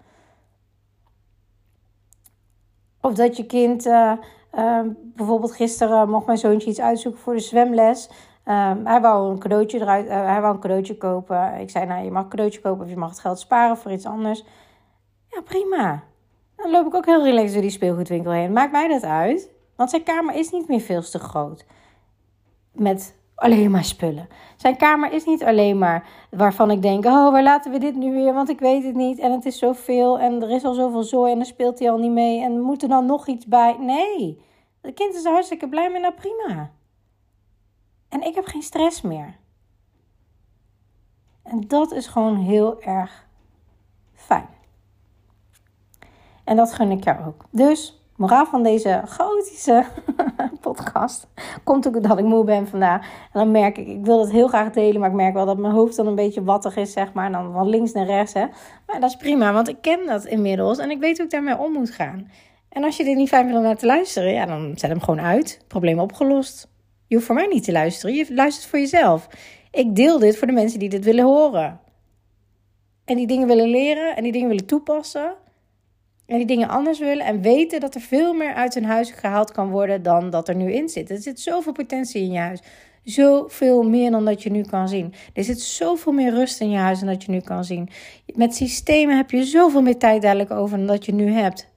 Of 3.01 3.15
dat 3.15 3.37
je 3.37 3.47
kind, 3.47 3.87
uh, 3.87 4.13
uh, 4.55 4.81
bijvoorbeeld 4.97 5.53
gisteren 5.53 6.11
mocht 6.11 6.27
mijn 6.27 6.39
zoontje 6.39 6.71
iets 6.71 6.81
uitzoeken 6.81 7.21
voor 7.21 7.35
de 7.35 7.41
zwemles. 7.41 8.11
Um, 8.45 8.87
hij 8.87 9.01
wou 9.01 9.31
een 9.31 9.39
cadeautje 9.39 9.81
eruit, 9.81 10.07
uh, 10.07 10.25
hij 10.25 10.41
wou 10.41 10.55
een 10.55 10.61
cadeautje 10.61 10.97
kopen. 10.97 11.55
Ik 11.61 11.71
zei, 11.71 11.87
nou, 11.87 12.05
je 12.05 12.11
mag 12.11 12.23
een 12.23 12.29
cadeautje 12.29 12.61
kopen 12.61 12.85
of 12.85 12.91
je 12.91 12.97
mag 12.97 13.11
het 13.11 13.21
geld 13.21 13.39
sparen 13.39 13.77
voor 13.77 13.93
iets 13.93 14.07
anders. 14.07 14.45
Ja, 15.27 15.41
prima. 15.41 16.03
Dan 16.57 16.71
loop 16.71 16.87
ik 16.87 16.95
ook 16.95 17.07
heel 17.07 17.25
relaxed 17.25 17.53
door 17.53 17.63
die 17.63 17.71
speelgoedwinkel 17.71 18.33
heen. 18.33 18.53
Maakt 18.53 18.73
mij 18.73 18.89
dat 18.89 19.03
uit. 19.03 19.51
Want 19.77 19.91
zijn 19.91 20.03
kamer 20.03 20.35
is 20.35 20.51
niet 20.51 20.69
meer 20.69 20.81
veel 20.81 21.03
te 21.03 21.19
groot. 21.19 21.67
Met 22.73 23.20
alleen 23.41 23.71
maar 23.71 23.85
spullen. 23.85 24.29
Zijn 24.57 24.77
kamer 24.77 25.13
is 25.13 25.25
niet 25.25 25.45
alleen 25.45 25.79
maar 25.79 26.09
waarvan 26.31 26.71
ik 26.71 26.83
denk: 26.83 27.05
oh, 27.05 27.33
waar 27.33 27.43
laten 27.43 27.73
we 27.73 27.79
dit 27.79 27.95
nu 27.95 28.13
weer? 28.13 28.35
Want 28.35 28.49
ik 28.49 28.61
weet 28.61 28.85
het 28.85 28.95
niet 28.95 29.19
en 29.19 29.33
het 29.33 29.45
is 29.45 29.59
zoveel 29.59 30.19
en 30.19 30.43
er 30.43 30.51
is 30.51 30.65
al 30.65 30.75
zoveel 30.75 31.03
zooi 31.03 31.31
en 31.33 31.37
dan 31.37 31.47
speelt 31.47 31.79
hij 31.79 31.91
al 31.91 31.99
niet 31.99 32.11
mee 32.11 32.43
en 32.43 32.61
moet 32.61 32.83
er 32.83 32.89
dan 32.89 33.07
nog 33.07 33.27
iets 33.27 33.47
bij? 33.47 33.77
Nee, 33.79 34.43
het 34.81 34.95
kind 34.95 35.15
is 35.15 35.25
er 35.25 35.33
hartstikke 35.33 35.69
blij 35.69 35.91
mee, 35.91 36.01
nou 36.01 36.15
prima. 36.15 36.71
En 38.09 38.23
ik 38.23 38.35
heb 38.35 38.45
geen 38.45 38.63
stress 38.63 39.01
meer. 39.01 39.37
En 41.43 41.61
dat 41.67 41.93
is 41.93 42.07
gewoon 42.07 42.37
heel 42.37 42.83
erg 42.83 43.27
fijn. 44.13 44.49
En 46.45 46.57
dat 46.57 46.73
gun 46.73 46.91
ik 46.91 47.05
jou 47.05 47.27
ook. 47.27 47.45
Dus, 47.51 48.05
moraal 48.17 48.47
van 48.47 48.63
deze 48.63 49.03
chaotische 49.05 49.87
podcast 50.81 51.27
komt 51.65 51.87
ook 51.87 52.03
dat 52.03 52.19
ik 52.19 52.25
moe 52.25 52.45
ben 52.45 52.67
vandaag. 52.67 53.03
En 53.03 53.41
dan 53.41 53.51
merk 53.51 53.79
ik, 53.79 53.87
ik 53.87 54.05
wil 54.05 54.19
dat 54.19 54.31
heel 54.31 54.49
graag 54.49 54.71
delen, 54.71 55.01
maar 55.01 55.11
ik 55.11 55.17
merk 55.17 55.35
wel 55.35 55.47
dat 55.47 55.59
mijn 55.59 55.75
hoofd 55.75 55.97
dan 55.97 56.07
een 56.07 56.15
beetje 56.15 56.43
wattig 56.43 56.77
is, 56.77 56.93
zeg 56.93 57.13
maar. 57.13 57.27
En 57.27 57.33
dan 57.33 57.53
van 57.53 57.69
links 57.69 57.93
naar 57.93 58.07
rechts, 58.07 58.33
hè. 58.33 58.47
Maar 58.87 59.01
dat 59.01 59.11
is 59.11 59.17
prima, 59.17 59.53
want 59.53 59.69
ik 59.69 59.77
ken 59.81 60.07
dat 60.07 60.25
inmiddels 60.25 60.79
en 60.79 60.91
ik 60.91 61.01
weet 61.01 61.17
hoe 61.17 61.27
ik 61.27 61.33
daarmee 61.33 61.59
om 61.59 61.73
moet 61.73 61.91
gaan. 61.91 62.31
En 62.69 62.85
als 62.85 62.97
je 62.97 63.05
dit 63.05 63.17
niet 63.17 63.29
fijn 63.29 63.43
vindt 63.43 63.59
om 63.59 63.65
naar 63.65 63.77
te 63.77 63.87
luisteren, 63.87 64.33
ja, 64.33 64.47
dan 64.47 64.73
zet 64.77 64.91
hem 64.91 65.01
gewoon 65.01 65.21
uit. 65.21 65.65
Probleem 65.69 65.99
opgelost. 65.99 66.69
Je 67.07 67.15
hoeft 67.15 67.27
voor 67.27 67.37
mij 67.37 67.47
niet 67.47 67.65
te 67.65 67.73
luisteren. 67.73 68.15
Je 68.15 68.35
luistert 68.35 68.67
voor 68.67 68.79
jezelf. 68.79 69.29
Ik 69.71 69.97
deel 69.97 70.19
dit 70.19 70.39
voor 70.39 70.47
de 70.47 70.53
mensen 70.53 70.79
die 70.79 70.89
dit 70.89 71.05
willen 71.05 71.25
horen. 71.25 71.81
En 73.05 73.17
die 73.17 73.27
dingen 73.27 73.47
willen 73.47 73.69
leren 73.69 74.17
en 74.17 74.23
die 74.23 74.33
dingen 74.33 74.49
willen 74.49 74.67
toepassen. 74.67 75.35
En 76.31 76.37
die 76.37 76.47
dingen 76.47 76.69
anders 76.69 76.99
willen 76.99 77.27
en 77.27 77.41
weten 77.41 77.81
dat 77.81 77.95
er 77.95 78.01
veel 78.01 78.35
meer 78.35 78.55
uit 78.55 78.75
hun 78.75 78.85
huis 78.85 79.11
gehaald 79.11 79.53
kan 79.53 79.71
worden 79.71 80.03
dan 80.03 80.31
dat 80.31 80.49
er 80.49 80.55
nu 80.55 80.73
in 80.73 80.89
zit. 80.89 81.11
Er 81.11 81.19
zit 81.19 81.41
zoveel 81.41 81.73
potentie 81.73 82.23
in 82.23 82.33
je 82.33 82.39
huis. 82.39 82.61
Zoveel 83.05 83.83
meer 83.83 84.11
dan 84.11 84.25
dat 84.25 84.43
je 84.43 84.51
nu 84.51 84.63
kan 84.63 84.89
zien. 84.89 85.15
Er 85.35 85.45
zit 85.45 85.61
zoveel 85.61 86.13
meer 86.13 86.31
rust 86.31 86.61
in 86.61 86.71
je 86.71 86.77
huis 86.77 86.99
dan 86.99 87.09
dat 87.09 87.25
je 87.25 87.31
nu 87.31 87.41
kan 87.41 87.65
zien. 87.65 87.89
Met 88.35 88.55
systemen 88.55 89.17
heb 89.17 89.31
je 89.31 89.45
zoveel 89.45 89.83
meer 89.83 89.99
tijd 89.99 90.23
dadelijk 90.23 90.51
over 90.51 90.77
dan 90.79 90.87
dat 90.87 91.05
je 91.05 91.13
nu 91.13 91.31
hebt. 91.33 91.69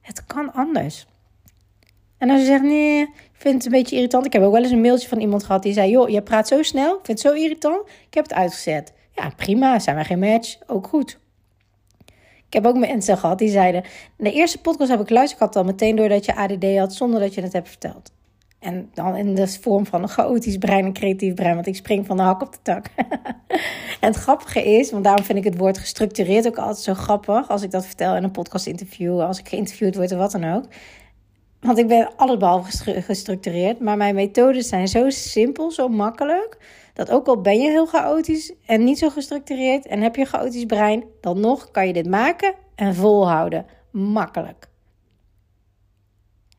Het 0.00 0.26
kan 0.26 0.52
anders. 0.52 1.06
En 2.18 2.30
als 2.30 2.40
je 2.40 2.46
zegt, 2.46 2.62
nee, 2.62 3.00
ik 3.00 3.30
vind 3.32 3.54
het 3.54 3.64
een 3.64 3.78
beetje 3.78 3.96
irritant. 3.96 4.26
Ik 4.26 4.32
heb 4.32 4.42
ook 4.42 4.52
wel 4.52 4.62
eens 4.62 4.72
een 4.72 4.80
mailtje 4.80 5.08
van 5.08 5.20
iemand 5.20 5.44
gehad 5.44 5.62
die 5.62 5.72
zei, 5.72 5.90
joh, 5.90 6.08
je 6.08 6.22
praat 6.22 6.48
zo 6.48 6.62
snel, 6.62 6.90
ik 6.98 7.04
vind 7.04 7.22
het 7.22 7.32
zo 7.32 7.40
irritant. 7.42 7.88
Ik 8.06 8.14
heb 8.14 8.24
het 8.24 8.34
uitgezet. 8.34 8.92
Ja, 9.12 9.30
prima, 9.36 9.78
zijn 9.78 9.96
wij 9.96 10.04
geen 10.04 10.18
match, 10.18 10.56
ook 10.66 10.86
goed. 10.86 11.22
Ik 12.54 12.62
heb 12.62 12.74
ook 12.74 12.78
mensen 12.78 13.18
gehad 13.18 13.38
die 13.38 13.48
zeiden, 13.48 13.82
de 14.16 14.32
eerste 14.32 14.60
podcast 14.60 14.90
heb 14.90 15.00
ik 15.00 15.06
geluisterd, 15.06 15.40
ik 15.40 15.46
had 15.46 15.56
al 15.56 15.64
meteen 15.64 15.96
door 15.96 16.08
dat 16.08 16.24
je 16.24 16.36
ADD 16.36 16.78
had, 16.78 16.94
zonder 16.94 17.20
dat 17.20 17.34
je 17.34 17.40
het 17.40 17.52
hebt 17.52 17.68
verteld. 17.68 18.12
En 18.58 18.90
dan 18.92 19.16
in 19.16 19.34
de 19.34 19.48
vorm 19.48 19.86
van 19.86 20.02
een 20.02 20.08
chaotisch 20.08 20.58
brein, 20.58 20.84
een 20.84 20.92
creatief 20.92 21.34
brein, 21.34 21.54
want 21.54 21.66
ik 21.66 21.76
spring 21.76 22.06
van 22.06 22.16
de 22.16 22.22
hak 22.22 22.42
op 22.42 22.52
de 22.52 22.58
tak. 22.62 22.86
en 24.00 24.08
het 24.08 24.16
grappige 24.16 24.62
is, 24.62 24.90
want 24.90 25.04
daarom 25.04 25.24
vind 25.24 25.38
ik 25.38 25.44
het 25.44 25.58
woord 25.58 25.78
gestructureerd 25.78 26.46
ook 26.46 26.58
altijd 26.58 26.78
zo 26.78 26.94
grappig, 26.94 27.48
als 27.48 27.62
ik 27.62 27.70
dat 27.70 27.86
vertel 27.86 28.16
in 28.16 28.24
een 28.24 28.30
podcast 28.30 28.66
interview, 28.66 29.20
als 29.20 29.38
ik 29.38 29.48
geïnterviewd 29.48 29.96
word 29.96 30.12
of 30.12 30.18
wat 30.18 30.32
dan 30.32 30.54
ook. 30.54 30.64
Want 31.60 31.78
ik 31.78 31.88
ben 31.88 32.16
allesbehalve 32.16 33.02
gestructureerd, 33.02 33.80
maar 33.80 33.96
mijn 33.96 34.14
methodes 34.14 34.68
zijn 34.68 34.88
zo 34.88 35.10
simpel, 35.10 35.70
zo 35.70 35.88
makkelijk, 35.88 36.58
dat 36.94 37.10
ook 37.10 37.26
al 37.26 37.40
ben 37.40 37.60
je 37.60 37.70
heel 37.70 37.86
chaotisch 37.86 38.54
en 38.66 38.84
niet 38.84 38.98
zo 38.98 39.10
gestructureerd 39.10 39.86
en 39.86 40.00
heb 40.00 40.14
je 40.14 40.20
een 40.20 40.26
chaotisch 40.26 40.64
brein, 40.64 41.04
dan 41.20 41.40
nog 41.40 41.70
kan 41.70 41.86
je 41.86 41.92
dit 41.92 42.08
maken 42.08 42.54
en 42.74 42.94
volhouden. 42.94 43.66
Makkelijk. 43.90 44.68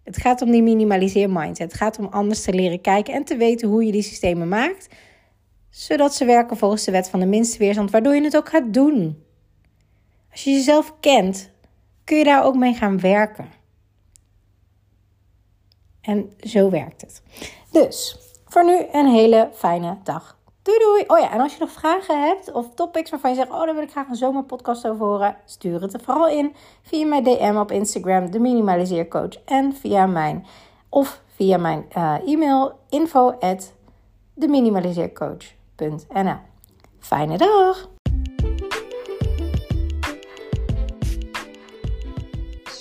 Het 0.03 0.17
gaat 0.17 0.41
om 0.41 0.51
die 0.51 0.63
minimaliseer 0.63 1.29
mindset. 1.29 1.71
Het 1.71 1.81
gaat 1.81 1.99
om 1.99 2.05
anders 2.05 2.41
te 2.41 2.53
leren 2.53 2.81
kijken 2.81 3.13
en 3.13 3.23
te 3.23 3.37
weten 3.37 3.67
hoe 3.67 3.85
je 3.85 3.91
die 3.91 4.01
systemen 4.01 4.47
maakt, 4.47 4.87
zodat 5.69 6.15
ze 6.15 6.25
werken 6.25 6.57
volgens 6.57 6.83
de 6.83 6.91
wet 6.91 7.09
van 7.09 7.19
de 7.19 7.25
minste 7.25 7.57
weerstand, 7.57 7.91
waardoor 7.91 8.15
je 8.15 8.23
het 8.23 8.37
ook 8.37 8.49
gaat 8.49 8.73
doen. 8.73 9.23
Als 10.31 10.43
je 10.43 10.51
jezelf 10.51 10.93
kent, 10.99 11.51
kun 12.03 12.17
je 12.17 12.23
daar 12.23 12.43
ook 12.43 12.55
mee 12.55 12.73
gaan 12.73 12.99
werken. 12.99 13.47
En 16.01 16.31
zo 16.39 16.69
werkt 16.69 17.01
het. 17.01 17.21
Dus 17.71 18.24
voor 18.55 18.65
nu 18.65 18.85
een 18.91 19.07
hele 19.07 19.49
fijne 19.53 19.97
dag. 20.03 20.37
Doei 20.61 20.77
doei. 20.79 21.03
Oh 21.07 21.19
ja, 21.19 21.31
en 21.31 21.39
als 21.39 21.53
je 21.53 21.59
nog 21.59 21.71
vragen 21.71 22.21
hebt 22.21 22.51
of 22.51 22.73
topics 22.75 23.09
waarvan 23.09 23.29
je 23.29 23.35
zegt: 23.35 23.49
Oh, 23.49 23.65
daar 23.65 23.73
wil 23.73 23.83
ik 23.83 23.91
graag 23.91 24.07
een 24.07 24.15
zomerpodcast 24.15 24.87
over 24.87 25.05
horen, 25.05 25.35
stuur 25.45 25.81
het 25.81 25.93
er 25.93 25.99
vooral 25.99 26.27
in 26.27 26.55
via 26.81 27.05
mijn 27.05 27.23
DM 27.23 27.55
op 27.57 27.71
Instagram, 27.71 28.31
de 28.31 28.39
Minimaliseercoach, 28.39 29.43
en 29.45 29.73
via 29.73 30.05
mijn 30.05 30.45
of 30.89 31.21
via 31.35 31.57
mijn 31.57 31.85
uh, 31.97 32.15
e-mail 32.25 32.79
info 32.89 33.31
at. 33.39 33.73
Fijne 36.99 37.37
dag! 37.37 37.93